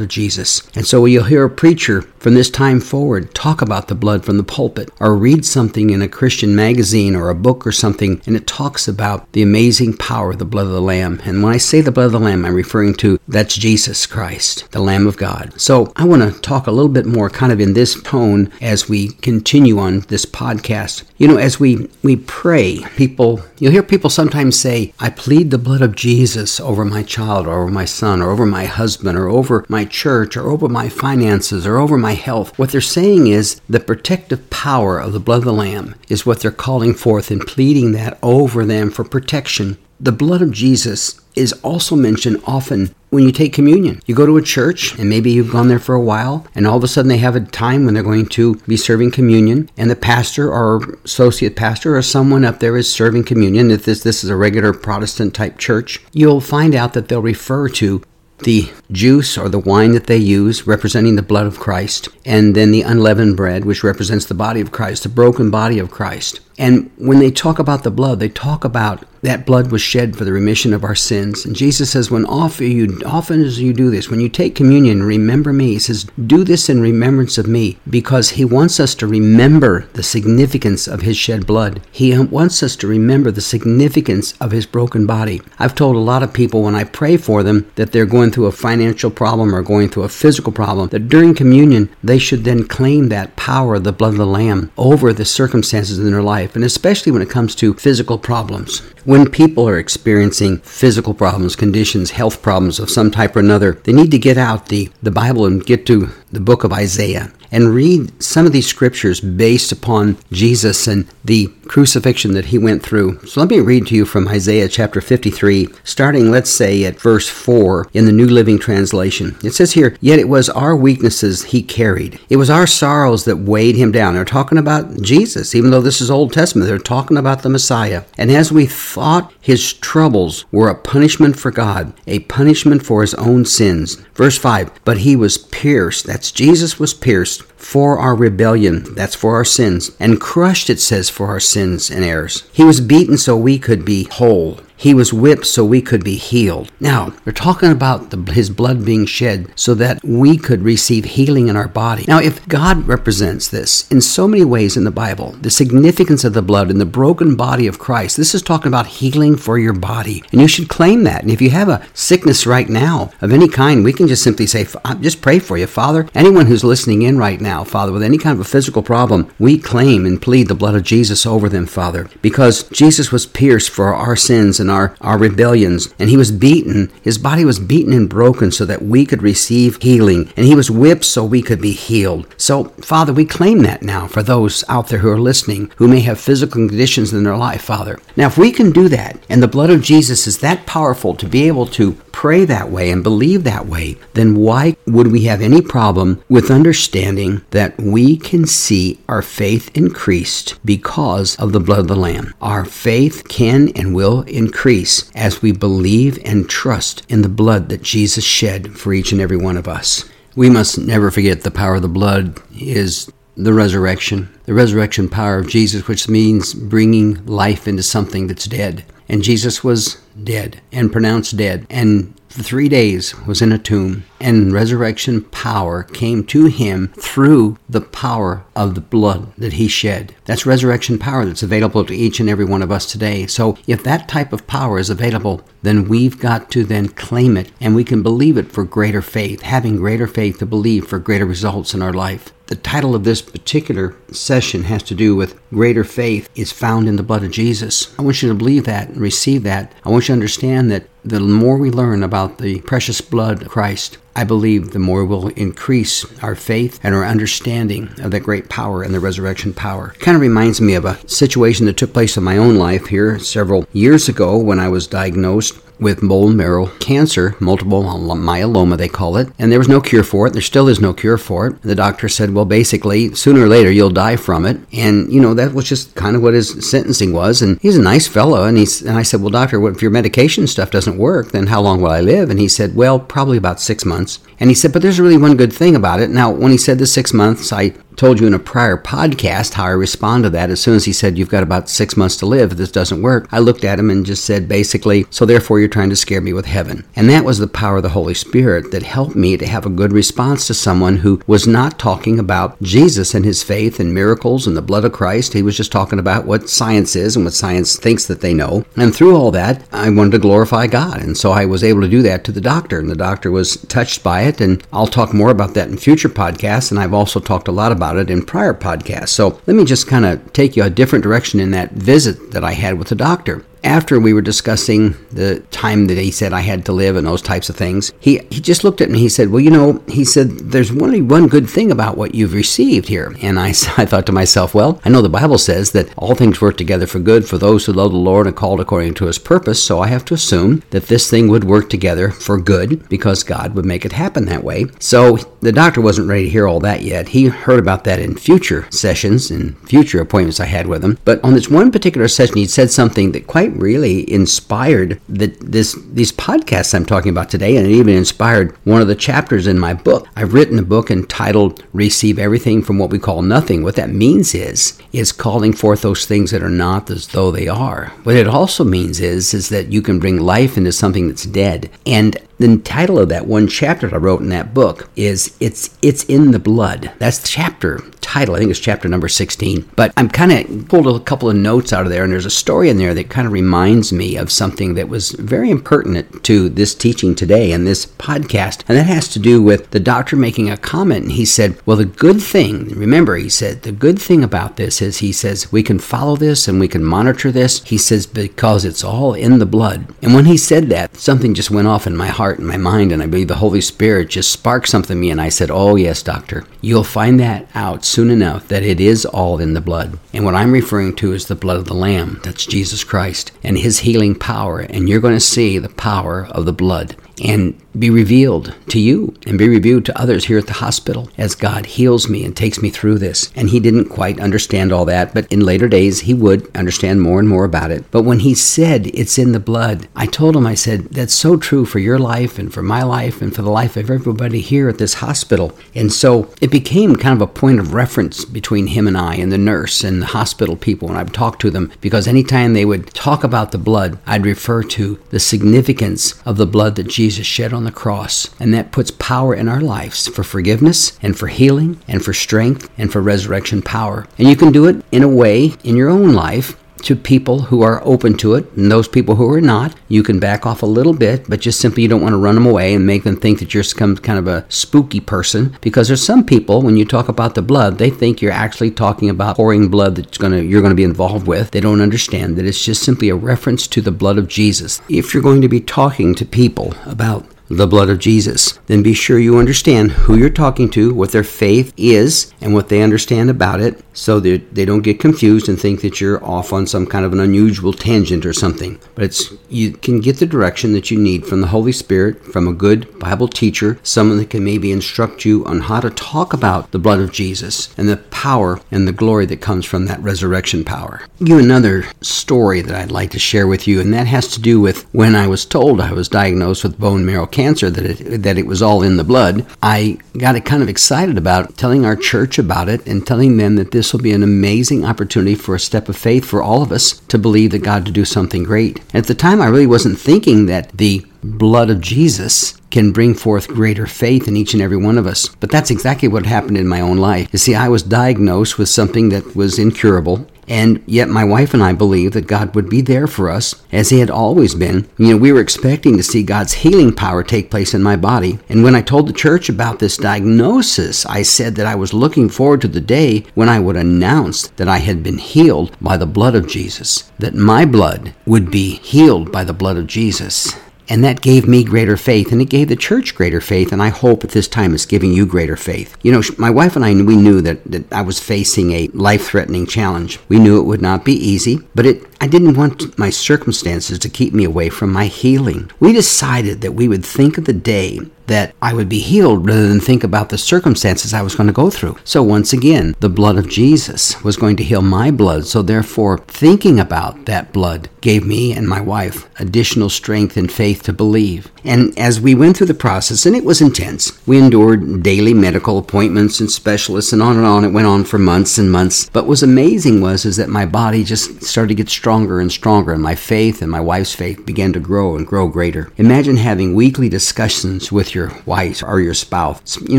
of 0.00 0.08
Jesus. 0.08 0.62
And 0.74 0.86
so 0.86 1.04
you'll 1.04 1.24
hear 1.24 1.44
a 1.44 1.50
preacher 1.50 2.02
from 2.02 2.34
this 2.34 2.50
time 2.50 2.80
forward 2.80 3.34
talk 3.34 3.60
about 3.60 3.88
the 3.88 3.94
blood 3.94 4.24
from 4.24 4.38
the 4.38 4.42
pulpit 4.42 4.90
or 4.98 5.14
read 5.14 5.44
something 5.44 5.90
in 5.90 6.00
a 6.00 6.08
Christian 6.08 6.56
magazine 6.56 7.14
or 7.14 7.28
a 7.28 7.34
book 7.34 7.66
or 7.66 7.72
something 7.72 8.22
and 8.26 8.36
it 8.36 8.46
talks 8.46 8.88
about 8.88 9.30
the 9.32 9.42
amazing 9.42 9.96
power 9.96 10.30
of 10.30 10.38
the 10.38 10.44
blood 10.44 10.66
of 10.66 10.72
the 10.72 10.80
Lamb. 10.80 11.20
And 11.24 11.42
when 11.42 11.52
I 11.52 11.58
say 11.58 11.80
the 11.80 11.92
blood 11.92 12.06
of 12.06 12.12
the 12.12 12.20
Lamb, 12.20 12.44
I'm 12.44 12.54
referring 12.54 12.93
to 12.94 13.18
that's 13.28 13.56
Jesus 13.56 14.06
Christ, 14.06 14.70
the 14.72 14.80
Lamb 14.80 15.06
of 15.06 15.16
God. 15.16 15.58
So 15.60 15.92
I 15.96 16.04
want 16.04 16.22
to 16.22 16.40
talk 16.40 16.66
a 16.66 16.70
little 16.72 16.90
bit 16.90 17.06
more 17.06 17.30
kind 17.30 17.52
of 17.52 17.60
in 17.60 17.74
this 17.74 18.00
tone 18.02 18.50
as 18.60 18.88
we 18.88 19.08
continue 19.08 19.78
on 19.78 20.00
this 20.00 20.26
podcast. 20.26 21.04
You 21.18 21.28
know, 21.28 21.36
as 21.36 21.60
we, 21.60 21.88
we 22.02 22.16
pray, 22.16 22.80
people, 22.96 23.42
you'll 23.58 23.72
hear 23.72 23.82
people 23.82 24.10
sometimes 24.10 24.58
say, 24.58 24.92
I 25.00 25.10
plead 25.10 25.50
the 25.50 25.58
blood 25.58 25.82
of 25.82 25.96
Jesus 25.96 26.60
over 26.60 26.84
my 26.84 27.02
child 27.02 27.46
or 27.46 27.62
over 27.62 27.70
my 27.70 27.84
son 27.84 28.20
or 28.20 28.30
over 28.30 28.46
my 28.46 28.66
husband 28.66 29.16
or 29.18 29.28
over 29.28 29.64
my 29.68 29.84
church 29.84 30.36
or 30.36 30.50
over 30.50 30.68
my 30.68 30.88
finances 30.88 31.66
or 31.66 31.78
over 31.78 31.96
my 31.96 32.14
health. 32.14 32.58
What 32.58 32.70
they're 32.70 32.80
saying 32.80 33.26
is 33.26 33.60
the 33.68 33.80
protective 33.80 34.50
power 34.50 34.98
of 34.98 35.12
the 35.12 35.20
blood 35.20 35.38
of 35.38 35.44
the 35.44 35.52
Lamb 35.52 35.94
is 36.08 36.26
what 36.26 36.40
they're 36.40 36.50
calling 36.50 36.94
forth 36.94 37.30
and 37.30 37.40
pleading 37.40 37.92
that 37.92 38.18
over 38.22 38.64
them 38.64 38.90
for 38.90 39.04
protection. 39.04 39.78
The 40.00 40.12
blood 40.12 40.42
of 40.42 40.50
Jesus 40.50 41.20
is 41.34 41.52
also 41.64 41.96
mentioned 41.96 42.42
often 42.46 42.94
when 43.10 43.24
you 43.24 43.32
take 43.32 43.52
communion. 43.52 44.00
You 44.06 44.14
go 44.14 44.26
to 44.26 44.36
a 44.36 44.42
church 44.42 44.98
and 44.98 45.08
maybe 45.08 45.30
you've 45.30 45.52
gone 45.52 45.68
there 45.68 45.78
for 45.78 45.94
a 45.94 46.00
while 46.00 46.46
and 46.54 46.66
all 46.66 46.76
of 46.76 46.84
a 46.84 46.88
sudden 46.88 47.08
they 47.08 47.18
have 47.18 47.36
a 47.36 47.40
time 47.40 47.84
when 47.84 47.94
they're 47.94 48.02
going 48.02 48.26
to 48.26 48.56
be 48.66 48.76
serving 48.76 49.12
communion 49.12 49.70
and 49.76 49.90
the 49.90 49.96
pastor 49.96 50.50
or 50.50 50.98
associate 51.04 51.56
pastor 51.56 51.96
or 51.96 52.02
someone 52.02 52.44
up 52.44 52.58
there 52.58 52.76
is 52.76 52.92
serving 52.92 53.24
communion. 53.24 53.70
If 53.70 53.84
this, 53.84 54.02
this 54.02 54.24
is 54.24 54.30
a 54.30 54.36
regular 54.36 54.72
Protestant 54.72 55.34
type 55.34 55.58
church, 55.58 56.00
you'll 56.12 56.40
find 56.40 56.74
out 56.74 56.92
that 56.94 57.08
they'll 57.08 57.22
refer 57.22 57.68
to 57.68 58.02
the 58.38 58.70
juice 58.90 59.38
or 59.38 59.48
the 59.48 59.58
wine 59.58 59.92
that 59.92 60.06
they 60.06 60.16
use, 60.16 60.66
representing 60.66 61.16
the 61.16 61.22
blood 61.22 61.46
of 61.46 61.60
Christ, 61.60 62.08
and 62.24 62.54
then 62.54 62.72
the 62.72 62.82
unleavened 62.82 63.36
bread, 63.36 63.64
which 63.64 63.84
represents 63.84 64.26
the 64.26 64.34
body 64.34 64.60
of 64.60 64.72
Christ, 64.72 65.04
the 65.04 65.08
broken 65.08 65.50
body 65.50 65.78
of 65.78 65.90
Christ. 65.90 66.40
And 66.58 66.90
when 66.96 67.20
they 67.20 67.30
talk 67.30 67.58
about 67.58 67.84
the 67.84 67.90
blood, 67.90 68.20
they 68.20 68.28
talk 68.28 68.64
about 68.64 69.04
that 69.24 69.46
blood 69.46 69.72
was 69.72 69.82
shed 69.82 70.16
for 70.16 70.24
the 70.24 70.32
remission 70.32 70.72
of 70.72 70.84
our 70.84 70.94
sins. 70.94 71.44
And 71.44 71.56
Jesus 71.56 71.90
says, 71.90 72.10
when 72.10 72.24
often 72.26 72.70
you 72.70 73.00
often 73.04 73.42
as 73.42 73.60
you 73.60 73.72
do 73.72 73.90
this, 73.90 74.08
when 74.08 74.20
you 74.20 74.28
take 74.28 74.54
communion, 74.54 75.02
remember 75.02 75.52
me. 75.52 75.72
He 75.72 75.78
says, 75.78 76.04
do 76.26 76.44
this 76.44 76.68
in 76.68 76.80
remembrance 76.80 77.38
of 77.38 77.46
me, 77.46 77.78
because 77.88 78.30
he 78.30 78.44
wants 78.44 78.78
us 78.78 78.94
to 78.96 79.06
remember 79.06 79.86
the 79.94 80.02
significance 80.02 80.86
of 80.86 81.02
his 81.02 81.16
shed 81.16 81.46
blood. 81.46 81.80
He 81.90 82.16
wants 82.18 82.62
us 82.62 82.76
to 82.76 82.86
remember 82.86 83.30
the 83.30 83.40
significance 83.40 84.34
of 84.40 84.52
his 84.52 84.66
broken 84.66 85.06
body. 85.06 85.40
I've 85.58 85.74
told 85.74 85.96
a 85.96 86.00
lot 86.00 86.22
of 86.22 86.32
people 86.32 86.62
when 86.62 86.74
I 86.74 86.84
pray 86.84 87.16
for 87.16 87.42
them 87.42 87.70
that 87.74 87.92
they're 87.92 88.06
going 88.06 88.30
through 88.30 88.46
a 88.46 88.52
financial 88.52 89.10
problem 89.10 89.54
or 89.54 89.62
going 89.62 89.88
through 89.88 90.04
a 90.04 90.08
physical 90.08 90.52
problem, 90.52 90.88
that 90.90 91.08
during 91.08 91.34
communion 91.34 91.88
they 92.02 92.18
should 92.18 92.44
then 92.44 92.68
claim 92.68 93.08
that 93.08 93.36
power 93.36 93.76
of 93.76 93.84
the 93.84 93.92
blood 93.92 94.12
of 94.12 94.18
the 94.18 94.26
Lamb 94.26 94.70
over 94.76 95.12
the 95.12 95.24
circumstances 95.24 95.98
in 95.98 96.10
their 96.10 96.22
life 96.22 96.44
life, 96.44 96.56
and 96.56 96.64
especially 96.64 97.12
when 97.12 97.22
it 97.22 97.30
comes 97.30 97.54
to 97.54 97.74
physical 97.74 98.18
problems. 98.18 98.82
When 99.04 99.30
people 99.30 99.68
are 99.68 99.78
experiencing 99.78 100.58
physical 100.60 101.12
problems, 101.12 101.56
conditions, 101.56 102.12
health 102.12 102.40
problems 102.40 102.78
of 102.80 102.88
some 102.88 103.10
type 103.10 103.36
or 103.36 103.40
another, 103.40 103.74
they 103.84 103.92
need 103.92 104.10
to 104.12 104.18
get 104.18 104.38
out 104.38 104.70
the, 104.70 104.88
the 105.02 105.10
Bible 105.10 105.44
and 105.44 105.62
get 105.62 105.84
to 105.88 106.08
the 106.34 106.40
book 106.40 106.64
of 106.64 106.72
Isaiah 106.72 107.32
and 107.54 107.72
read 107.72 108.20
some 108.22 108.46
of 108.46 108.52
these 108.52 108.66
scriptures 108.66 109.20
based 109.20 109.70
upon 109.70 110.18
Jesus 110.32 110.88
and 110.88 111.06
the 111.24 111.46
crucifixion 111.68 112.34
that 112.34 112.46
he 112.46 112.58
went 112.58 112.82
through. 112.82 113.24
So 113.26 113.40
let 113.40 113.48
me 113.48 113.60
read 113.60 113.86
to 113.86 113.94
you 113.94 114.04
from 114.04 114.26
Isaiah 114.26 114.68
chapter 114.68 115.00
53, 115.00 115.68
starting, 115.84 116.30
let's 116.30 116.50
say, 116.50 116.84
at 116.84 117.00
verse 117.00 117.28
4 117.28 117.88
in 117.94 118.06
the 118.06 118.12
New 118.12 118.26
Living 118.26 118.58
Translation. 118.58 119.36
It 119.42 119.52
says 119.52 119.72
here, 119.72 119.96
Yet 120.00 120.18
it 120.18 120.28
was 120.28 120.50
our 120.50 120.76
weaknesses 120.76 121.44
he 121.44 121.62
carried, 121.62 122.18
it 122.28 122.36
was 122.36 122.50
our 122.50 122.66
sorrows 122.66 123.24
that 123.24 123.36
weighed 123.36 123.76
him 123.76 123.92
down. 123.92 124.14
They're 124.14 124.24
talking 124.24 124.58
about 124.58 125.00
Jesus, 125.00 125.54
even 125.54 125.70
though 125.70 125.80
this 125.80 126.00
is 126.00 126.10
Old 126.10 126.32
Testament, 126.32 126.68
they're 126.68 126.78
talking 126.78 127.16
about 127.16 127.42
the 127.42 127.48
Messiah. 127.48 128.02
And 128.18 128.30
as 128.30 128.50
we 128.50 128.66
thought 128.66 129.32
his 129.40 129.72
troubles 129.74 130.44
were 130.50 130.68
a 130.68 130.74
punishment 130.74 131.38
for 131.38 131.50
God, 131.50 131.92
a 132.06 132.20
punishment 132.20 132.84
for 132.84 133.02
his 133.02 133.14
own 133.14 133.44
sins. 133.44 133.96
Verse 134.14 134.38
5 134.38 134.84
But 134.84 134.98
he 134.98 135.16
was 135.16 135.38
pierced, 135.38 136.06
that's 136.06 136.23
Jesus 136.30 136.78
was 136.78 136.94
pierced 136.94 137.42
for 137.64 137.98
our 137.98 138.14
rebellion, 138.14 138.94
that's 138.94 139.14
for 139.14 139.34
our 139.34 139.44
sins, 139.44 139.90
and 139.98 140.20
crushed, 140.20 140.68
it 140.68 140.80
says, 140.80 141.08
for 141.08 141.28
our 141.28 141.40
sins 141.40 141.90
and 141.90 142.04
errors. 142.04 142.48
He 142.52 142.62
was 142.62 142.80
beaten 142.80 143.16
so 143.16 143.36
we 143.36 143.58
could 143.58 143.84
be 143.84 144.04
whole. 144.04 144.60
He 144.76 144.92
was 144.92 145.12
whipped 145.12 145.46
so 145.46 145.64
we 145.64 145.80
could 145.80 146.02
be 146.02 146.16
healed. 146.16 146.70
Now, 146.80 147.14
we're 147.24 147.32
talking 147.32 147.70
about 147.70 148.10
the, 148.10 148.32
his 148.32 148.50
blood 148.50 148.84
being 148.84 149.06
shed 149.06 149.46
so 149.54 149.72
that 149.74 150.02
we 150.04 150.36
could 150.36 150.62
receive 150.62 151.04
healing 151.04 151.46
in 151.48 151.56
our 151.56 151.68
body. 151.68 152.04
Now, 152.08 152.18
if 152.18 152.46
God 152.48 152.86
represents 152.86 153.48
this 153.48 153.90
in 153.90 154.00
so 154.00 154.26
many 154.26 154.44
ways 154.44 154.76
in 154.76 154.84
the 154.84 154.90
Bible, 154.90 155.36
the 155.40 155.50
significance 155.50 156.24
of 156.24 156.34
the 156.34 156.42
blood 156.42 156.70
and 156.70 156.80
the 156.80 156.84
broken 156.84 157.36
body 157.36 157.68
of 157.68 157.78
Christ, 157.78 158.16
this 158.16 158.34
is 158.34 158.42
talking 158.42 158.66
about 158.66 158.88
healing 158.88 159.36
for 159.36 159.58
your 159.58 159.72
body. 159.72 160.24
And 160.32 160.40
you 160.40 160.48
should 160.48 160.68
claim 160.68 161.04
that. 161.04 161.22
And 161.22 161.30
if 161.30 161.40
you 161.40 161.50
have 161.50 161.68
a 161.68 161.86
sickness 161.94 162.44
right 162.44 162.68
now 162.68 163.12
of 163.22 163.32
any 163.32 163.48
kind, 163.48 163.84
we 163.84 163.92
can 163.92 164.08
just 164.08 164.24
simply 164.24 164.46
say, 164.46 164.66
just 165.00 165.22
pray 165.22 165.38
for 165.38 165.56
you, 165.56 165.68
Father. 165.68 166.08
Anyone 166.14 166.46
who's 166.46 166.64
listening 166.64 167.02
in 167.02 167.16
right 167.16 167.40
now, 167.40 167.53
Father, 167.62 167.92
with 167.92 168.02
any 168.02 168.18
kind 168.18 168.34
of 168.34 168.40
a 168.40 168.48
physical 168.48 168.82
problem, 168.82 169.30
we 169.38 169.58
claim 169.58 170.06
and 170.06 170.20
plead 170.20 170.48
the 170.48 170.54
blood 170.54 170.74
of 170.74 170.82
Jesus 170.82 171.24
over 171.26 171.48
them, 171.48 171.66
Father, 171.66 172.08
because 172.22 172.64
Jesus 172.70 173.12
was 173.12 173.26
pierced 173.26 173.70
for 173.70 173.94
our 173.94 174.16
sins 174.16 174.58
and 174.58 174.70
our, 174.70 174.96
our 175.00 175.18
rebellions. 175.18 175.94
And 175.98 176.10
he 176.10 176.16
was 176.16 176.32
beaten. 176.32 176.90
His 177.02 177.18
body 177.18 177.44
was 177.44 177.60
beaten 177.60 177.92
and 177.92 178.08
broken 178.08 178.50
so 178.50 178.64
that 178.64 178.82
we 178.82 179.06
could 179.06 179.22
receive 179.22 179.80
healing. 179.80 180.32
And 180.36 180.46
he 180.46 180.54
was 180.54 180.70
whipped 180.70 181.04
so 181.04 181.24
we 181.24 181.42
could 181.42 181.60
be 181.60 181.72
healed. 181.72 182.26
So, 182.36 182.64
Father, 182.80 183.12
we 183.12 183.24
claim 183.24 183.58
that 183.62 183.82
now 183.82 184.06
for 184.06 184.22
those 184.22 184.64
out 184.68 184.88
there 184.88 185.00
who 185.00 185.10
are 185.10 185.20
listening 185.20 185.70
who 185.76 185.86
may 185.86 186.00
have 186.00 186.18
physical 186.18 186.66
conditions 186.66 187.12
in 187.12 187.24
their 187.24 187.36
life, 187.36 187.62
Father. 187.62 188.00
Now, 188.16 188.28
if 188.28 188.38
we 188.38 188.50
can 188.50 188.70
do 188.70 188.88
that, 188.88 189.18
and 189.28 189.42
the 189.42 189.48
blood 189.48 189.70
of 189.70 189.82
Jesus 189.82 190.26
is 190.26 190.38
that 190.38 190.66
powerful 190.66 191.14
to 191.16 191.26
be 191.26 191.46
able 191.46 191.66
to 191.66 191.92
pray 192.14 192.44
that 192.44 192.70
way 192.70 192.90
and 192.90 193.02
believe 193.02 193.42
that 193.42 193.66
way, 193.66 193.96
then 194.12 194.36
why 194.36 194.76
would 194.86 195.10
we 195.10 195.24
have 195.24 195.42
any 195.42 195.60
problem 195.60 196.22
with 196.28 196.48
understanding 196.48 197.42
that 197.50 197.76
we 197.76 198.16
can 198.16 198.46
see 198.46 199.00
our 199.08 199.20
faith 199.20 199.68
increased 199.76 200.54
because 200.64 201.34
of 201.36 201.52
the 201.52 201.58
blood 201.58 201.80
of 201.80 201.88
the 201.88 201.96
Lamb? 201.96 202.32
Our 202.40 202.64
faith 202.64 203.28
can 203.28 203.70
and 203.70 203.96
will 203.96 204.22
increase 204.22 205.10
as 205.16 205.42
we 205.42 205.50
believe 205.50 206.20
and 206.24 206.48
trust 206.48 207.04
in 207.08 207.22
the 207.22 207.28
blood 207.28 207.68
that 207.68 207.82
Jesus 207.82 208.22
shed 208.22 208.78
for 208.78 208.94
each 208.94 209.10
and 209.10 209.20
every 209.20 209.36
one 209.36 209.56
of 209.56 209.66
us. 209.66 210.08
We 210.36 210.48
must 210.48 210.78
never 210.78 211.10
forget 211.10 211.42
the 211.42 211.50
power 211.50 211.74
of 211.74 211.82
the 211.82 211.88
blood 211.88 212.40
is 212.56 213.10
the 213.36 213.52
resurrection, 213.52 214.32
the 214.44 214.54
resurrection 214.54 215.08
power 215.08 215.38
of 215.38 215.48
Jesus, 215.48 215.88
which 215.88 216.08
means 216.08 216.54
bringing 216.54 217.26
life 217.26 217.66
into 217.66 217.82
something 217.82 218.28
that's 218.28 218.44
dead. 218.46 218.84
And 219.08 219.24
Jesus 219.24 219.64
was 219.64 219.98
dead 220.22 220.60
and 220.72 220.92
pronounced 220.92 221.36
dead. 221.36 221.66
And 221.70 222.14
for 222.28 222.42
three 222.42 222.68
days 222.68 223.14
was 223.26 223.42
in 223.42 223.52
a 223.52 223.58
tomb, 223.58 224.04
and 224.24 224.54
resurrection 224.54 225.20
power 225.20 225.82
came 225.82 226.24
to 226.24 226.46
him 226.46 226.88
through 226.96 227.58
the 227.68 227.82
power 227.82 228.42
of 228.56 228.74
the 228.74 228.80
blood 228.80 229.30
that 229.36 229.52
he 229.52 229.68
shed. 229.68 230.14
That's 230.24 230.46
resurrection 230.46 230.98
power 230.98 231.26
that's 231.26 231.42
available 231.42 231.84
to 231.84 231.94
each 231.94 232.20
and 232.20 232.30
every 232.30 232.46
one 232.46 232.62
of 232.62 232.72
us 232.72 232.90
today. 232.90 233.26
So 233.26 233.58
if 233.66 233.82
that 233.84 234.08
type 234.08 234.32
of 234.32 234.46
power 234.46 234.78
is 234.78 234.88
available, 234.88 235.42
then 235.62 235.88
we've 235.88 236.18
got 236.18 236.50
to 236.52 236.64
then 236.64 236.88
claim 236.88 237.36
it, 237.36 237.52
and 237.60 237.74
we 237.76 237.84
can 237.84 238.02
believe 238.02 238.38
it 238.38 238.50
for 238.50 238.64
greater 238.64 239.02
faith, 239.02 239.42
having 239.42 239.76
greater 239.76 240.06
faith 240.06 240.38
to 240.38 240.46
believe 240.46 240.86
for 240.86 240.98
greater 240.98 241.26
results 241.26 241.74
in 241.74 241.82
our 241.82 241.92
life. 241.92 242.32
The 242.46 242.56
title 242.56 242.94
of 242.94 243.04
this 243.04 243.22
particular 243.22 243.96
session 244.12 244.64
has 244.64 244.82
to 244.84 244.94
do 244.94 245.16
with 245.16 245.40
greater 245.50 245.84
faith 245.84 246.28
is 246.34 246.52
found 246.52 246.86
in 246.86 246.96
the 246.96 247.02
blood 247.02 247.24
of 247.24 247.30
Jesus. 247.30 247.98
I 247.98 248.02
want 248.02 248.22
you 248.22 248.28
to 248.28 248.34
believe 248.34 248.64
that 248.64 248.88
and 248.88 248.98
receive 248.98 249.44
that. 249.44 249.72
I 249.82 249.88
want 249.88 250.04
you 250.04 250.06
to 250.08 250.12
understand 250.12 250.70
that 250.70 250.86
the 251.02 251.20
more 251.20 251.56
we 251.56 251.70
learn 251.70 252.02
about 252.02 252.38
the 252.38 252.60
precious 252.60 253.00
blood 253.00 253.42
of 253.42 253.48
Christ, 253.48 253.96
I 254.16 254.24
believe 254.24 254.70
the 254.70 254.78
more 254.78 255.04
we'll 255.04 255.28
increase 255.28 256.04
our 256.22 256.34
faith 256.34 256.78
and 256.82 256.94
our 256.94 257.04
understanding 257.04 257.90
of 258.00 258.12
the 258.12 258.20
great 258.20 258.48
power 258.48 258.82
and 258.82 258.94
the 258.94 259.00
resurrection 259.00 259.52
power. 259.52 259.94
Kind 259.98 260.14
of 260.14 260.20
reminds 260.20 260.60
me 260.60 260.74
of 260.74 260.84
a 260.84 260.98
situation 261.08 261.66
that 261.66 261.76
took 261.76 261.92
place 261.92 262.16
in 262.16 262.22
my 262.22 262.36
own 262.36 262.56
life 262.56 262.86
here 262.86 263.18
several 263.18 263.66
years 263.72 264.08
ago 264.08 264.36
when 264.36 264.60
I 264.60 264.68
was 264.68 264.86
diagnosed 264.86 265.58
with 265.78 266.00
bone 266.06 266.36
marrow 266.36 266.66
cancer, 266.78 267.34
multiple 267.40 267.82
myeloma, 267.82 268.76
they 268.76 268.88
call 268.88 269.16
it, 269.16 269.28
and 269.38 269.50
there 269.50 269.58
was 269.58 269.68
no 269.68 269.80
cure 269.80 270.04
for 270.04 270.26
it. 270.26 270.32
There 270.32 270.42
still 270.42 270.68
is 270.68 270.80
no 270.80 270.92
cure 270.92 271.18
for 271.18 271.48
it. 271.48 271.62
The 271.62 271.74
doctor 271.74 272.08
said, 272.08 272.32
well, 272.32 272.44
basically, 272.44 273.14
sooner 273.14 273.42
or 273.44 273.48
later 273.48 273.70
you'll 273.70 273.90
die 273.90 274.16
from 274.16 274.46
it. 274.46 274.58
And, 274.72 275.12
you 275.12 275.20
know, 275.20 275.34
that 275.34 275.54
was 275.54 275.68
just 275.68 275.94
kind 275.94 276.16
of 276.16 276.22
what 276.22 276.34
his 276.34 276.68
sentencing 276.68 277.12
was. 277.12 277.42
And 277.42 277.58
he's 277.60 277.76
a 277.76 277.82
nice 277.82 278.06
fellow. 278.06 278.44
And, 278.44 278.56
he's, 278.56 278.82
and 278.82 278.96
I 278.96 279.02
said, 279.02 279.20
well, 279.20 279.30
doctor, 279.30 279.60
what 279.60 279.74
if 279.74 279.82
your 279.82 279.90
medication 279.90 280.46
stuff 280.46 280.70
doesn't 280.70 280.98
work, 280.98 281.32
then 281.32 281.46
how 281.46 281.60
long 281.60 281.80
will 281.80 281.90
I 281.90 282.00
live? 282.00 282.30
And 282.30 282.38
he 282.38 282.48
said, 282.48 282.74
well, 282.74 282.98
probably 282.98 283.36
about 283.36 283.60
six 283.60 283.84
months. 283.84 284.20
And 284.40 284.50
he 284.50 284.54
said, 284.54 284.72
but 284.72 284.82
there's 284.82 285.00
really 285.00 285.16
one 285.16 285.36
good 285.36 285.52
thing 285.52 285.76
about 285.76 286.00
it. 286.00 286.10
Now, 286.10 286.30
when 286.30 286.50
he 286.50 286.58
said 286.58 286.78
the 286.78 286.86
six 286.86 287.12
months, 287.12 287.52
I 287.52 287.72
told 287.96 288.20
you 288.20 288.26
in 288.26 288.34
a 288.34 288.38
prior 288.38 288.76
podcast 288.76 289.54
how 289.54 289.64
I 289.64 289.70
respond 289.70 290.24
to 290.24 290.30
that. 290.30 290.50
As 290.50 290.60
soon 290.60 290.74
as 290.74 290.84
he 290.84 290.92
said, 290.92 291.18
You've 291.18 291.28
got 291.28 291.42
about 291.42 291.68
six 291.68 291.96
months 291.96 292.16
to 292.18 292.26
live 292.26 292.56
this 292.56 292.70
doesn't 292.70 293.02
work, 293.02 293.28
I 293.30 293.38
looked 293.38 293.64
at 293.64 293.78
him 293.78 293.90
and 293.90 294.06
just 294.06 294.24
said, 294.24 294.48
basically, 294.48 295.06
So 295.10 295.24
therefore 295.24 295.60
you're 295.60 295.68
trying 295.68 295.90
to 295.90 295.96
scare 295.96 296.20
me 296.20 296.32
with 296.32 296.46
heaven. 296.46 296.84
And 296.96 297.08
that 297.10 297.24
was 297.24 297.38
the 297.38 297.46
power 297.46 297.78
of 297.78 297.82
the 297.82 297.90
Holy 297.90 298.14
Spirit 298.14 298.70
that 298.70 298.82
helped 298.82 299.14
me 299.14 299.36
to 299.36 299.46
have 299.46 299.66
a 299.66 299.70
good 299.70 299.92
response 299.92 300.46
to 300.46 300.54
someone 300.54 300.98
who 300.98 301.20
was 301.26 301.46
not 301.46 301.78
talking 301.78 302.18
about 302.18 302.60
Jesus 302.62 303.14
and 303.14 303.24
his 303.24 303.42
faith 303.42 303.78
and 303.78 303.94
miracles 303.94 304.46
and 304.46 304.56
the 304.56 304.62
blood 304.62 304.84
of 304.84 304.92
Christ. 304.92 305.32
He 305.32 305.42
was 305.42 305.56
just 305.56 305.72
talking 305.72 305.98
about 305.98 306.26
what 306.26 306.48
science 306.48 306.96
is 306.96 307.16
and 307.16 307.24
what 307.24 307.34
science 307.34 307.76
thinks 307.76 308.06
that 308.06 308.20
they 308.20 308.34
know. 308.34 308.64
And 308.76 308.94
through 308.94 309.16
all 309.16 309.30
that, 309.32 309.62
I 309.72 309.90
wanted 309.90 310.12
to 310.12 310.18
glorify 310.18 310.66
God. 310.66 311.02
And 311.02 311.16
so 311.16 311.32
I 311.32 311.44
was 311.44 311.62
able 311.62 311.82
to 311.82 311.88
do 311.88 312.02
that 312.02 312.24
to 312.24 312.32
the 312.32 312.40
doctor. 312.40 312.78
And 312.78 312.90
the 312.90 312.96
doctor 312.96 313.30
was 313.30 313.56
touched 313.62 314.02
by 314.02 314.22
it. 314.22 314.40
And 314.40 314.66
I'll 314.72 314.86
talk 314.86 315.12
more 315.12 315.30
about 315.30 315.54
that 315.54 315.68
in 315.68 315.76
future 315.76 316.08
podcasts. 316.08 316.70
And 316.70 316.80
I've 316.80 316.94
also 316.94 317.20
talked 317.20 317.48
a 317.48 317.52
lot 317.52 317.72
about 317.72 317.83
about 317.84 317.98
it 317.98 318.10
in 318.10 318.24
prior 318.24 318.54
podcasts. 318.54 319.10
So 319.10 319.40
let 319.46 319.54
me 319.54 319.64
just 319.64 319.86
kind 319.86 320.06
of 320.06 320.32
take 320.32 320.56
you 320.56 320.64
a 320.64 320.70
different 320.70 321.02
direction 321.02 321.38
in 321.38 321.50
that 321.50 321.72
visit 321.72 322.30
that 322.30 322.42
I 322.42 322.52
had 322.52 322.78
with 322.78 322.88
the 322.88 322.94
doctor 322.94 323.44
after 323.64 323.98
we 323.98 324.12
were 324.12 324.22
discussing 324.22 324.94
the 325.10 325.40
time 325.50 325.86
that 325.86 325.98
he 325.98 326.10
said 326.10 326.32
I 326.32 326.40
had 326.40 326.64
to 326.66 326.72
live 326.72 326.96
and 326.96 327.06
those 327.06 327.22
types 327.22 327.48
of 327.48 327.56
things, 327.56 327.92
he, 328.00 328.20
he 328.30 328.40
just 328.40 328.64
looked 328.64 328.80
at 328.80 328.90
me. 328.90 328.98
He 328.98 329.08
said, 329.08 329.30
Well, 329.30 329.40
you 329.40 329.50
know, 329.50 329.82
he 329.88 330.04
said, 330.04 330.30
there's 330.30 330.70
only 330.70 331.00
one 331.00 331.26
good 331.26 331.48
thing 331.48 331.70
about 331.70 331.96
what 331.96 332.14
you've 332.14 332.34
received 332.34 332.88
here. 332.88 333.14
And 333.22 333.38
I, 333.38 333.48
I 333.76 333.86
thought 333.86 334.06
to 334.06 334.12
myself, 334.12 334.54
Well, 334.54 334.80
I 334.84 334.90
know 334.90 335.02
the 335.02 335.08
Bible 335.08 335.38
says 335.38 335.72
that 335.72 335.92
all 335.96 336.14
things 336.14 336.40
work 336.40 336.56
together 336.56 336.86
for 336.86 336.98
good 336.98 337.26
for 337.26 337.38
those 337.38 337.66
who 337.66 337.72
love 337.72 337.92
the 337.92 337.98
Lord 337.98 338.26
and 338.26 338.36
called 338.36 338.60
according 338.60 338.94
to 338.94 339.06
his 339.06 339.18
purpose. 339.18 339.62
So 339.62 339.80
I 339.80 339.88
have 339.88 340.04
to 340.06 340.14
assume 340.14 340.62
that 340.70 340.86
this 340.86 341.10
thing 341.10 341.28
would 341.28 341.44
work 341.44 341.70
together 341.70 342.10
for 342.10 342.38
good 342.38 342.88
because 342.88 343.22
God 343.22 343.54
would 343.54 343.64
make 343.64 343.84
it 343.84 343.92
happen 343.92 344.26
that 344.26 344.44
way. 344.44 344.66
So 344.78 345.16
the 345.40 345.52
doctor 345.52 345.80
wasn't 345.80 346.08
ready 346.08 346.24
to 346.24 346.30
hear 346.30 346.46
all 346.46 346.60
that 346.60 346.82
yet. 346.82 347.08
He 347.08 347.26
heard 347.26 347.58
about 347.58 347.84
that 347.84 347.98
in 347.98 348.16
future 348.16 348.66
sessions 348.70 349.30
and 349.30 349.58
future 349.68 350.00
appointments 350.00 350.40
I 350.40 350.46
had 350.46 350.66
with 350.66 350.84
him. 350.84 350.98
But 351.04 351.22
on 351.24 351.34
this 351.34 351.48
one 351.48 351.72
particular 351.72 352.08
session, 352.08 352.36
he 352.36 352.46
said 352.46 352.70
something 352.70 353.12
that 353.12 353.26
quite 353.26 353.53
really 353.60 354.10
inspired 354.12 355.00
the, 355.08 355.26
this 355.40 355.78
these 355.92 356.12
podcasts 356.12 356.74
I'm 356.74 356.86
talking 356.86 357.10
about 357.10 357.30
today, 357.30 357.56
and 357.56 357.66
it 357.66 357.72
even 357.72 357.94
inspired 357.94 358.56
one 358.64 358.80
of 358.80 358.88
the 358.88 358.94
chapters 358.94 359.46
in 359.46 359.58
my 359.58 359.74
book. 359.74 360.06
I've 360.16 360.34
written 360.34 360.58
a 360.58 360.62
book 360.62 360.90
entitled 360.90 361.62
"Receive 361.72 362.18
Everything 362.18 362.62
from 362.62 362.78
What 362.78 362.90
We 362.90 362.98
Call 362.98 363.22
Nothing." 363.22 363.62
What 363.62 363.76
that 363.76 363.90
means 363.90 364.34
is 364.34 364.78
is 364.92 365.12
calling 365.12 365.52
forth 365.52 365.82
those 365.82 366.06
things 366.06 366.30
that 366.30 366.42
are 366.42 366.48
not 366.48 366.90
as 366.90 367.08
though 367.08 367.30
they 367.30 367.48
are. 367.48 367.92
What 368.04 368.16
it 368.16 368.28
also 368.28 368.64
means 368.64 369.00
is 369.00 369.34
is 369.34 369.48
that 369.48 369.72
you 369.72 369.82
can 369.82 369.98
bring 369.98 370.18
life 370.20 370.56
into 370.56 370.72
something 370.72 371.08
that's 371.08 371.24
dead, 371.24 371.70
and 371.86 372.16
the 372.44 372.58
title 372.58 372.98
of 372.98 373.08
that 373.08 373.26
one 373.26 373.48
chapter 373.48 373.92
I 373.94 373.98
wrote 373.98 374.20
in 374.20 374.28
that 374.28 374.52
book 374.52 374.88
is 374.96 375.36
it's 375.40 375.76
it's 375.80 376.04
in 376.04 376.30
the 376.30 376.38
blood. 376.38 376.92
That's 376.98 377.18
the 377.18 377.28
chapter 377.28 377.80
title. 378.00 378.34
I 378.34 378.38
think 378.38 378.50
it's 378.50 378.60
chapter 378.60 378.88
number 378.88 379.08
16. 379.08 379.70
But 379.74 379.92
I'm 379.96 380.08
kind 380.08 380.30
of 380.30 380.68
pulled 380.68 380.86
a 380.86 381.02
couple 381.02 381.30
of 381.30 381.36
notes 381.36 381.72
out 381.72 381.84
of 381.84 381.90
there, 381.90 382.04
and 382.04 382.12
there's 382.12 382.26
a 382.26 382.30
story 382.30 382.68
in 382.68 382.76
there 382.76 382.94
that 382.94 383.08
kind 383.08 383.26
of 383.26 383.32
reminds 383.32 383.92
me 383.92 384.16
of 384.16 384.30
something 384.30 384.74
that 384.74 384.88
was 384.88 385.12
very 385.12 385.50
impertinent 385.50 386.22
to 386.24 386.48
this 386.48 386.74
teaching 386.74 387.14
today 387.14 387.50
and 387.50 387.66
this 387.66 387.86
podcast. 387.86 388.62
And 388.68 388.76
that 388.78 388.86
has 388.86 389.08
to 389.08 389.18
do 389.18 389.42
with 389.42 389.70
the 389.70 389.80
doctor 389.80 390.16
making 390.16 390.50
a 390.50 390.56
comment. 390.56 391.04
And 391.04 391.12
he 391.12 391.24
said, 391.24 391.58
Well, 391.64 391.78
the 391.78 391.86
good 391.86 392.22
thing, 392.22 392.68
remember, 392.68 393.16
he 393.16 393.28
said, 393.28 393.62
the 393.62 393.72
good 393.72 393.98
thing 393.98 394.22
about 394.22 394.56
this 394.56 394.82
is 394.82 394.98
he 394.98 395.12
says, 395.12 395.50
we 395.50 395.62
can 395.62 395.78
follow 395.78 396.16
this 396.16 396.46
and 396.46 396.60
we 396.60 396.68
can 396.68 396.84
monitor 396.84 397.32
this. 397.32 397.62
He 397.64 397.78
says, 397.78 398.06
because 398.06 398.64
it's 398.64 398.84
all 398.84 399.14
in 399.14 399.38
the 399.38 399.46
blood. 399.46 399.92
And 400.02 400.14
when 400.14 400.26
he 400.26 400.36
said 400.36 400.68
that, 400.68 400.96
something 400.96 401.34
just 401.34 401.50
went 401.50 401.68
off 401.68 401.86
in 401.86 401.96
my 401.96 402.08
heart 402.08 402.33
heart 402.34 402.40
and 402.40 402.48
my 402.48 402.56
mind, 402.56 402.90
and 402.90 403.00
I 403.00 403.06
believe 403.06 403.28
the 403.28 403.36
Holy 403.36 403.60
Spirit 403.60 404.10
just 404.10 404.32
sparked 404.32 404.68
something 404.68 404.96
in 404.96 405.00
me. 405.00 405.10
And 405.10 405.20
I 405.20 405.28
said, 405.28 405.50
Oh, 405.52 405.76
yes, 405.76 406.02
doctor, 406.02 406.44
you'll 406.60 406.82
find 406.82 407.20
that 407.20 407.46
out 407.54 407.84
soon 407.84 408.10
enough 408.10 408.48
that 408.48 408.64
it 408.64 408.80
is 408.80 409.06
all 409.06 409.40
in 409.40 409.54
the 409.54 409.60
blood. 409.60 409.98
And 410.12 410.24
what 410.24 410.34
I'm 410.34 410.52
referring 410.52 410.96
to 410.96 411.12
is 411.12 411.26
the 411.26 411.36
blood 411.36 411.58
of 411.58 411.66
the 411.66 411.74
Lamb. 411.74 412.20
That's 412.24 412.46
Jesus 412.46 412.82
Christ 412.82 413.30
and 413.44 413.56
his 413.56 413.80
healing 413.80 414.16
power. 414.16 414.60
And 414.60 414.88
you're 414.88 415.00
going 415.00 415.14
to 415.14 415.20
see 415.20 415.58
the 415.58 415.68
power 415.68 416.26
of 416.26 416.44
the 416.44 416.52
blood 416.52 416.96
and 417.22 417.60
be 417.78 417.90
revealed 417.90 418.54
to 418.68 418.78
you 418.78 419.14
and 419.26 419.38
be 419.38 419.48
revealed 419.48 419.84
to 419.86 420.00
others 420.00 420.24
here 420.24 420.38
at 420.38 420.46
the 420.46 420.52
hospital 420.54 421.08
as 421.18 421.34
God 421.34 421.66
heals 421.66 422.08
me 422.08 422.24
and 422.24 422.36
takes 422.36 422.62
me 422.62 422.70
through 422.70 422.98
this. 422.98 423.30
And 423.34 423.50
he 423.50 423.60
didn't 423.60 423.88
quite 423.88 424.20
understand 424.20 424.72
all 424.72 424.84
that, 424.86 425.14
but 425.14 425.30
in 425.32 425.40
later 425.40 425.68
days 425.68 426.00
he 426.00 426.14
would 426.14 426.54
understand 426.56 427.02
more 427.02 427.18
and 427.18 427.28
more 427.28 427.44
about 427.44 427.70
it. 427.70 427.84
But 427.90 428.04
when 428.04 428.20
he 428.20 428.34
said 428.34 428.86
it's 428.88 429.18
in 429.18 429.32
the 429.32 429.40
blood, 429.40 429.88
I 429.96 430.06
told 430.06 430.36
him, 430.36 430.46
I 430.46 430.54
said, 430.54 430.84
that's 430.90 431.14
so 431.14 431.36
true 431.36 431.64
for 431.64 431.78
your 431.78 431.98
life 431.98 432.38
and 432.38 432.52
for 432.52 432.62
my 432.62 432.82
life 432.82 433.20
and 433.20 433.34
for 433.34 433.42
the 433.42 433.50
life 433.50 433.76
of 433.76 433.90
everybody 433.90 434.40
here 434.40 434.68
at 434.68 434.78
this 434.78 434.94
hospital. 434.94 435.52
And 435.74 435.92
so 435.92 436.32
it 436.40 436.50
became 436.50 436.96
kind 436.96 437.20
of 437.20 437.22
a 437.22 437.32
point 437.32 437.58
of 437.58 437.74
reference 437.74 438.24
between 438.24 438.68
him 438.68 438.86
and 438.86 438.96
I 438.96 439.16
and 439.16 439.32
the 439.32 439.38
nurse 439.38 439.82
and 439.82 440.00
the 440.00 440.06
hospital 440.06 440.56
people 440.56 440.88
when 440.88 440.96
I'd 440.96 441.12
talk 441.12 441.38
to 441.40 441.50
them 441.50 441.72
because 441.80 442.06
anytime 442.06 442.52
they 442.52 442.64
would 442.64 442.92
talk 442.94 443.24
about 443.24 443.50
the 443.50 443.58
blood, 443.58 443.98
I'd 444.06 444.26
refer 444.26 444.62
to 444.62 444.98
the 445.10 445.20
significance 445.20 446.20
of 446.22 446.36
the 446.36 446.46
blood 446.46 446.76
that 446.76 446.88
Jesus 446.88 447.26
shed 447.26 447.52
on 447.52 447.63
the 447.64 447.72
cross. 447.72 448.30
And 448.38 448.52
that 448.54 448.72
puts 448.72 448.90
power 448.90 449.34
in 449.34 449.48
our 449.48 449.60
lives 449.60 450.08
for 450.08 450.22
forgiveness 450.22 450.98
and 451.02 451.18
for 451.18 451.28
healing 451.28 451.80
and 451.88 452.04
for 452.04 452.12
strength 452.12 452.70
and 452.78 452.92
for 452.92 453.00
resurrection 453.00 453.62
power. 453.62 454.06
And 454.18 454.28
you 454.28 454.36
can 454.36 454.52
do 454.52 454.66
it 454.66 454.84
in 454.92 455.02
a 455.02 455.08
way 455.08 455.54
in 455.64 455.76
your 455.76 455.90
own 455.90 456.12
life 456.12 456.56
to 456.84 456.94
people 456.94 457.40
who 457.40 457.62
are 457.62 457.82
open 457.84 458.14
to 458.14 458.34
it 458.34 458.50
and 458.52 458.70
those 458.70 458.86
people 458.86 459.16
who 459.16 459.30
are 459.32 459.40
not. 459.40 459.74
You 459.88 460.02
can 460.02 460.18
back 460.18 460.44
off 460.44 460.62
a 460.62 460.66
little 460.66 460.92
bit, 460.92 461.28
but 461.28 461.40
just 461.40 461.58
simply 461.58 461.82
you 461.82 461.88
don't 461.88 462.02
want 462.02 462.12
to 462.12 462.18
run 462.18 462.34
them 462.34 462.46
away 462.46 462.74
and 462.74 462.86
make 462.86 463.04
them 463.04 463.16
think 463.16 463.38
that 463.38 463.54
you're 463.54 463.62
some 463.62 463.96
kind 463.96 464.18
of 464.18 464.28
a 464.28 464.44
spooky 464.50 465.00
person. 465.00 465.56
Because 465.62 465.88
there's 465.88 466.04
some 466.04 466.24
people 466.24 466.60
when 466.60 466.76
you 466.76 466.84
talk 466.84 467.08
about 467.08 467.34
the 467.34 467.42
blood, 467.42 467.78
they 467.78 467.90
think 467.90 468.20
you're 468.20 468.32
actually 468.32 468.70
talking 468.70 469.08
about 469.08 469.36
pouring 469.36 469.68
blood 469.68 469.96
that's 469.96 470.18
gonna 470.18 470.40
you're 470.40 470.62
gonna 470.62 470.74
be 470.74 470.84
involved 470.84 471.26
with. 471.26 471.50
They 471.50 471.60
don't 471.60 471.80
understand 471.80 472.36
that 472.36 472.44
it's 472.44 472.64
just 472.64 472.82
simply 472.82 473.08
a 473.08 473.16
reference 473.16 473.66
to 473.68 473.80
the 473.80 473.90
blood 473.90 474.18
of 474.18 474.28
Jesus. 474.28 474.82
If 474.88 475.14
you're 475.14 475.22
going 475.22 475.40
to 475.40 475.48
be 475.48 475.60
talking 475.60 476.14
to 476.16 476.26
people 476.26 476.74
about 476.84 477.24
the 477.48 477.66
blood 477.66 477.90
of 477.90 477.98
Jesus. 477.98 478.58
Then 478.66 478.82
be 478.82 478.94
sure 478.94 479.18
you 479.18 479.38
understand 479.38 479.92
who 479.92 480.16
you're 480.16 480.30
talking 480.30 480.70
to, 480.70 480.94
what 480.94 481.12
their 481.12 481.24
faith 481.24 481.72
is, 481.76 482.32
and 482.40 482.54
what 482.54 482.68
they 482.68 482.82
understand 482.82 483.30
about 483.30 483.60
it, 483.60 483.82
so 483.92 484.18
that 484.20 484.54
they 484.54 484.64
don't 484.64 484.82
get 484.82 485.00
confused 485.00 485.48
and 485.48 485.60
think 485.60 485.82
that 485.82 486.00
you're 486.00 486.24
off 486.24 486.52
on 486.52 486.66
some 486.66 486.86
kind 486.86 487.04
of 487.04 487.12
an 487.12 487.20
unusual 487.20 487.72
tangent 487.72 488.26
or 488.26 488.32
something. 488.32 488.78
But 488.94 489.04
it's 489.04 489.32
you 489.48 489.72
can 489.72 490.00
get 490.00 490.18
the 490.18 490.26
direction 490.26 490.72
that 490.72 490.90
you 490.90 490.98
need 490.98 491.26
from 491.26 491.40
the 491.40 491.48
Holy 491.48 491.72
Spirit, 491.72 492.24
from 492.24 492.48
a 492.48 492.52
good 492.52 492.98
Bible 492.98 493.28
teacher, 493.28 493.78
someone 493.82 494.18
that 494.18 494.30
can 494.30 494.44
maybe 494.44 494.72
instruct 494.72 495.24
you 495.24 495.44
on 495.46 495.60
how 495.60 495.80
to 495.80 495.90
talk 495.90 496.32
about 496.32 496.70
the 496.70 496.78
blood 496.78 497.00
of 497.00 497.12
Jesus 497.12 497.72
and 497.78 497.88
the 497.88 497.96
power 497.96 498.60
and 498.70 498.88
the 498.88 498.92
glory 498.92 499.26
that 499.26 499.40
comes 499.40 499.64
from 499.64 499.86
that 499.86 500.00
resurrection 500.00 500.64
power. 500.64 501.02
Give 501.22 501.38
another 501.38 501.84
story 502.00 502.62
that 502.62 502.74
I'd 502.74 502.90
like 502.90 503.10
to 503.10 503.18
share 503.18 503.46
with 503.46 503.68
you, 503.68 503.80
and 503.80 503.92
that 503.94 504.06
has 504.06 504.28
to 504.28 504.40
do 504.40 504.60
with 504.60 504.82
when 504.94 505.14
I 505.14 505.26
was 505.26 505.44
told 505.44 505.80
I 505.80 505.92
was 505.92 506.08
diagnosed 506.08 506.64
with 506.64 506.78
bone 506.78 507.04
marrow 507.04 507.26
cancer, 507.34 507.68
that 507.68 507.84
it, 507.84 508.22
that 508.22 508.38
it 508.38 508.46
was 508.46 508.62
all 508.62 508.82
in 508.82 508.96
the 508.96 509.04
blood, 509.04 509.44
I 509.62 509.98
got 510.16 510.36
it 510.36 510.44
kind 510.44 510.62
of 510.62 510.68
excited 510.68 511.18
about 511.18 511.58
telling 511.58 511.84
our 511.84 511.96
church 511.96 512.38
about 512.38 512.68
it 512.68 512.86
and 512.86 513.06
telling 513.06 513.36
them 513.36 513.56
that 513.56 513.72
this 513.72 513.92
will 513.92 514.00
be 514.00 514.12
an 514.12 514.22
amazing 514.22 514.84
opportunity 514.84 515.34
for 515.34 515.54
a 515.54 515.60
step 515.60 515.88
of 515.88 515.96
faith 515.96 516.24
for 516.24 516.40
all 516.42 516.62
of 516.62 516.72
us 516.72 517.00
to 517.08 517.18
believe 517.18 517.50
that 517.50 517.58
God 517.58 517.84
to 517.86 517.92
do 517.92 518.04
something 518.04 518.44
great. 518.44 518.80
At 518.94 519.06
the 519.06 519.14
time, 519.14 519.42
I 519.42 519.48
really 519.48 519.66
wasn't 519.66 519.98
thinking 519.98 520.46
that 520.46 520.70
the 520.72 521.04
blood 521.24 521.70
of 521.70 521.80
Jesus 521.80 522.54
can 522.70 522.92
bring 522.92 523.14
forth 523.14 523.48
greater 523.48 523.86
faith 523.86 524.28
in 524.28 524.36
each 524.36 524.52
and 524.52 524.62
every 524.62 524.76
one 524.76 524.98
of 524.98 525.06
us. 525.06 525.28
But 525.40 525.50
that's 525.50 525.70
exactly 525.70 526.08
what 526.08 526.26
happened 526.26 526.58
in 526.58 526.68
my 526.68 526.80
own 526.80 526.98
life. 526.98 527.28
You 527.32 527.38
see, 527.38 527.54
I 527.54 527.68
was 527.68 527.82
diagnosed 527.82 528.58
with 528.58 528.68
something 528.68 529.08
that 529.10 529.34
was 529.34 529.58
incurable. 529.58 530.26
And 530.48 530.82
yet, 530.86 531.08
my 531.08 531.24
wife 531.24 531.54
and 531.54 531.62
I 531.62 531.72
believed 531.72 532.14
that 532.14 532.26
God 532.26 532.54
would 532.54 532.68
be 532.68 532.80
there 532.80 533.06
for 533.06 533.30
us 533.30 533.54
as 533.72 533.90
He 533.90 534.00
had 534.00 534.10
always 534.10 534.54
been. 534.54 534.88
You 534.98 535.08
know, 535.08 535.16
we 535.16 535.32
were 535.32 535.40
expecting 535.40 535.96
to 535.96 536.02
see 536.02 536.22
God's 536.22 536.52
healing 536.52 536.94
power 536.94 537.22
take 537.22 537.50
place 537.50 537.74
in 537.74 537.82
my 537.82 537.96
body. 537.96 538.38
And 538.48 538.62
when 538.62 538.74
I 538.74 538.82
told 538.82 539.08
the 539.08 539.12
church 539.12 539.48
about 539.48 539.78
this 539.78 539.96
diagnosis, 539.96 541.06
I 541.06 541.22
said 541.22 541.54
that 541.56 541.66
I 541.66 541.74
was 541.74 541.94
looking 541.94 542.28
forward 542.28 542.60
to 542.62 542.68
the 542.68 542.80
day 542.80 543.24
when 543.34 543.48
I 543.48 543.60
would 543.60 543.76
announce 543.76 544.48
that 544.48 544.68
I 544.68 544.78
had 544.78 545.02
been 545.02 545.18
healed 545.18 545.76
by 545.80 545.96
the 545.96 546.06
blood 546.06 546.34
of 546.34 546.48
Jesus, 546.48 547.10
that 547.18 547.34
my 547.34 547.64
blood 547.64 548.14
would 548.26 548.50
be 548.50 548.76
healed 548.76 549.32
by 549.32 549.44
the 549.44 549.52
blood 549.52 549.76
of 549.76 549.86
Jesus. 549.86 550.54
And 550.88 551.02
that 551.02 551.22
gave 551.22 551.48
me 551.48 551.64
greater 551.64 551.96
faith, 551.96 552.30
and 552.30 552.42
it 552.42 552.50
gave 552.50 552.68
the 552.68 552.76
church 552.76 553.14
greater 553.14 553.40
faith, 553.40 553.72
and 553.72 553.82
I 553.82 553.88
hope 553.88 554.22
at 554.22 554.30
this 554.30 554.48
time 554.48 554.74
it's 554.74 554.84
giving 554.84 555.12
you 555.12 555.24
greater 555.24 555.56
faith. 555.56 555.96
You 556.02 556.12
know, 556.12 556.22
my 556.36 556.50
wife 556.50 556.76
and 556.76 556.84
I, 556.84 556.92
we 556.92 557.16
knew 557.16 557.40
that, 557.40 557.64
that 557.64 557.90
I 557.92 558.02
was 558.02 558.20
facing 558.20 558.72
a 558.72 558.88
life 558.88 559.26
threatening 559.26 559.66
challenge. 559.66 560.20
We 560.28 560.38
knew 560.38 560.60
it 560.60 560.64
would 560.64 560.82
not 560.82 561.04
be 561.04 561.14
easy, 561.14 561.60
but 561.74 561.86
it, 561.86 562.02
I 562.20 562.26
didn't 562.26 562.56
want 562.56 562.98
my 562.98 563.10
circumstances 563.10 563.98
to 563.98 564.08
keep 564.08 564.32
me 564.32 564.44
away 564.44 564.68
from 564.68 564.92
my 564.92 565.06
healing. 565.06 565.70
We 565.80 565.92
decided 565.92 566.60
that 566.60 566.72
we 566.72 566.88
would 566.88 567.04
think 567.04 567.38
of 567.38 567.44
the 567.44 567.52
day 567.52 568.00
that 568.26 568.54
I 568.62 568.72
would 568.72 568.88
be 568.88 569.00
healed 569.00 569.46
rather 569.46 569.68
than 569.68 569.80
think 569.80 570.02
about 570.02 570.30
the 570.30 570.38
circumstances 570.38 571.12
I 571.12 571.20
was 571.20 571.34
going 571.34 571.46
to 571.46 571.52
go 571.52 571.68
through. 571.68 571.98
So, 572.04 572.22
once 572.22 572.52
again, 572.54 572.96
the 573.00 573.10
blood 573.10 573.36
of 573.36 573.50
Jesus 573.50 574.22
was 574.24 574.38
going 574.38 574.56
to 574.56 574.64
heal 574.64 574.80
my 574.80 575.10
blood. 575.10 575.46
So, 575.46 575.60
therefore, 575.60 576.18
thinking 576.18 576.80
about 576.80 577.26
that 577.26 577.52
blood 577.52 577.90
gave 578.00 578.24
me 578.24 578.52
and 578.52 578.66
my 578.66 578.80
wife 578.80 579.28
additional 579.38 579.90
strength 579.90 580.36
and 580.38 580.50
faith 580.50 580.82
to 580.84 580.92
believe. 580.92 581.50
And 581.64 581.98
as 581.98 582.20
we 582.20 582.34
went 582.34 582.56
through 582.56 582.68
the 582.68 582.74
process, 582.74 583.26
and 583.26 583.36
it 583.36 583.44
was 583.44 583.60
intense, 583.60 584.26
we 584.26 584.38
endured 584.38 585.02
daily 585.02 585.34
medical 585.34 585.78
appointments 585.78 586.40
and 586.40 586.50
specialists 586.50 587.12
and 587.12 587.22
on 587.22 587.36
and 587.36 587.46
on. 587.46 587.64
It 587.64 587.72
went 587.72 587.86
on 587.86 588.04
for 588.04 588.18
months 588.18 588.58
and 588.58 588.70
months. 588.70 589.08
But 589.10 589.24
what 589.24 589.30
was 589.30 589.42
amazing 589.42 590.02
was 590.02 590.26
is 590.26 590.36
that 590.36 590.50
my 590.50 590.66
body 590.66 591.02
just 591.02 591.42
started 591.42 591.68
to 591.68 591.74
get 591.74 591.88
stronger 592.04 592.38
and 592.38 592.52
stronger, 592.52 592.92
and 592.92 593.02
my 593.02 593.14
faith 593.14 593.62
and 593.62 593.70
my 593.70 593.80
wife's 593.80 594.14
faith 594.14 594.44
began 594.44 594.74
to 594.74 594.78
grow 594.78 595.16
and 595.16 595.26
grow 595.26 595.48
greater. 595.48 595.90
Imagine 595.96 596.36
having 596.36 596.74
weekly 596.74 597.08
discussions 597.08 597.90
with 597.90 598.14
your 598.14 598.30
wife 598.44 598.82
or 598.82 599.00
your 599.00 599.14
spouse, 599.14 599.80
you 599.88 599.98